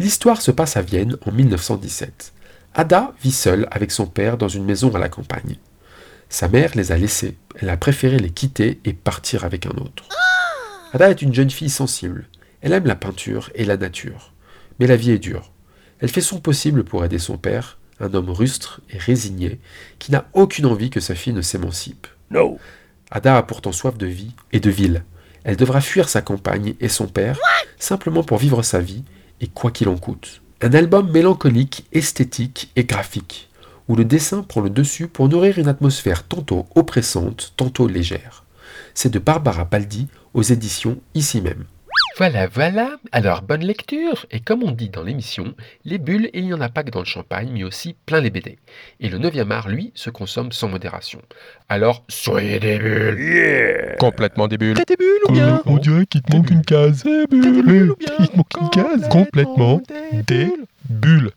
L'histoire 0.00 0.42
se 0.42 0.50
passe 0.50 0.76
à 0.76 0.82
Vienne 0.82 1.16
en 1.24 1.30
1917. 1.30 2.32
Ada 2.74 3.14
vit 3.22 3.30
seule 3.30 3.68
avec 3.70 3.92
son 3.92 4.06
père 4.06 4.36
dans 4.36 4.48
une 4.48 4.64
maison 4.64 4.92
à 4.92 4.98
la 4.98 5.08
campagne. 5.08 5.56
Sa 6.28 6.48
mère 6.48 6.72
les 6.74 6.90
a 6.90 6.96
laissés, 6.96 7.36
elle 7.60 7.68
a 7.68 7.76
préféré 7.76 8.18
les 8.18 8.30
quitter 8.30 8.80
et 8.84 8.92
partir 8.92 9.44
avec 9.44 9.66
un 9.66 9.76
autre. 9.78 10.08
Ada 10.92 11.10
est 11.10 11.22
une 11.22 11.32
jeune 11.32 11.50
fille 11.50 11.70
sensible. 11.70 12.28
Elle 12.60 12.72
aime 12.72 12.86
la 12.86 12.96
peinture 12.96 13.50
et 13.54 13.64
la 13.64 13.76
nature. 13.76 14.32
Mais 14.80 14.88
la 14.88 14.96
vie 14.96 15.12
est 15.12 15.18
dure. 15.18 15.52
Elle 16.00 16.08
fait 16.08 16.20
son 16.20 16.40
possible 16.40 16.82
pour 16.82 17.04
aider 17.04 17.20
son 17.20 17.38
père, 17.38 17.78
un 18.00 18.12
homme 18.14 18.30
rustre 18.30 18.80
et 18.90 18.98
résigné, 18.98 19.60
qui 20.00 20.10
n'a 20.10 20.26
aucune 20.32 20.66
envie 20.66 20.90
que 20.90 20.98
sa 20.98 21.14
fille 21.14 21.32
ne 21.32 21.40
s'émancipe. 21.40 22.08
No. 22.30 22.58
Ada 23.12 23.36
a 23.36 23.42
pourtant 23.44 23.70
soif 23.70 23.96
de 23.96 24.06
vie 24.06 24.34
et 24.50 24.58
de 24.58 24.70
ville. 24.70 25.04
Elle 25.44 25.56
devra 25.56 25.80
fuir 25.80 26.08
sa 26.08 26.20
campagne 26.20 26.74
et 26.80 26.88
son 26.88 27.06
père, 27.06 27.38
simplement 27.78 28.24
pour 28.24 28.38
vivre 28.38 28.62
sa 28.62 28.80
vie, 28.80 29.04
et 29.44 29.48
quoi 29.48 29.70
qu'il 29.70 29.88
en 29.88 29.98
coûte. 29.98 30.40
Un 30.62 30.72
album 30.72 31.10
mélancolique, 31.10 31.84
esthétique 31.92 32.70
et 32.76 32.84
graphique, 32.84 33.50
où 33.88 33.94
le 33.94 34.06
dessin 34.06 34.42
prend 34.42 34.62
le 34.62 34.70
dessus 34.70 35.06
pour 35.06 35.28
nourrir 35.28 35.58
une 35.58 35.68
atmosphère 35.68 36.26
tantôt 36.26 36.66
oppressante, 36.74 37.52
tantôt 37.56 37.86
légère. 37.86 38.44
C'est 38.94 39.12
de 39.12 39.18
Barbara 39.18 39.66
Baldi 39.66 40.08
aux 40.32 40.42
éditions 40.42 40.98
ici 41.14 41.42
même. 41.42 41.64
Voilà, 42.16 42.46
voilà. 42.46 42.96
Alors, 43.10 43.42
bonne 43.42 43.64
lecture. 43.64 44.26
Et 44.30 44.38
comme 44.38 44.62
on 44.62 44.70
dit 44.70 44.88
dans 44.88 45.02
l'émission, 45.02 45.54
les 45.84 45.98
bulles, 45.98 46.30
il 46.32 46.44
n'y 46.44 46.54
en 46.54 46.60
a 46.60 46.68
pas 46.68 46.84
que 46.84 46.90
dans 46.90 47.00
le 47.00 47.04
champagne, 47.04 47.50
mais 47.52 47.64
aussi 47.64 47.96
plein 48.06 48.20
les 48.20 48.30
BD. 48.30 48.58
Et 49.00 49.08
le 49.08 49.18
9e 49.18 49.50
art, 49.50 49.68
lui, 49.68 49.90
se 49.96 50.10
consomme 50.10 50.52
sans 50.52 50.68
modération. 50.68 51.20
Alors, 51.68 52.04
soyez 52.08 52.60
des 52.60 52.78
bulles. 52.78 53.18
Yeah. 53.18 53.96
Complètement 53.96 54.46
des 54.46 54.58
bulles. 54.58 54.76
T'es 54.76 54.84
des 54.84 54.96
bulles 54.96 55.22
ou 55.28 55.32
bien 55.32 55.60
On 55.66 55.78
dirait 55.78 56.06
qu'il 56.06 56.22
te 56.22 56.36
manque 56.36 56.50
une 56.50 56.64
case. 56.64 57.02
T'es 57.02 57.26
des 57.26 57.62
bulles 57.62 57.90
ou 57.90 57.96
bien 57.96 58.14
Il 58.20 58.28
te 58.28 58.36
manque 58.36 58.54
une 58.60 58.70
case. 58.70 59.08
Complètement 59.08 59.82
des 60.12 60.52
bulles. 60.88 61.30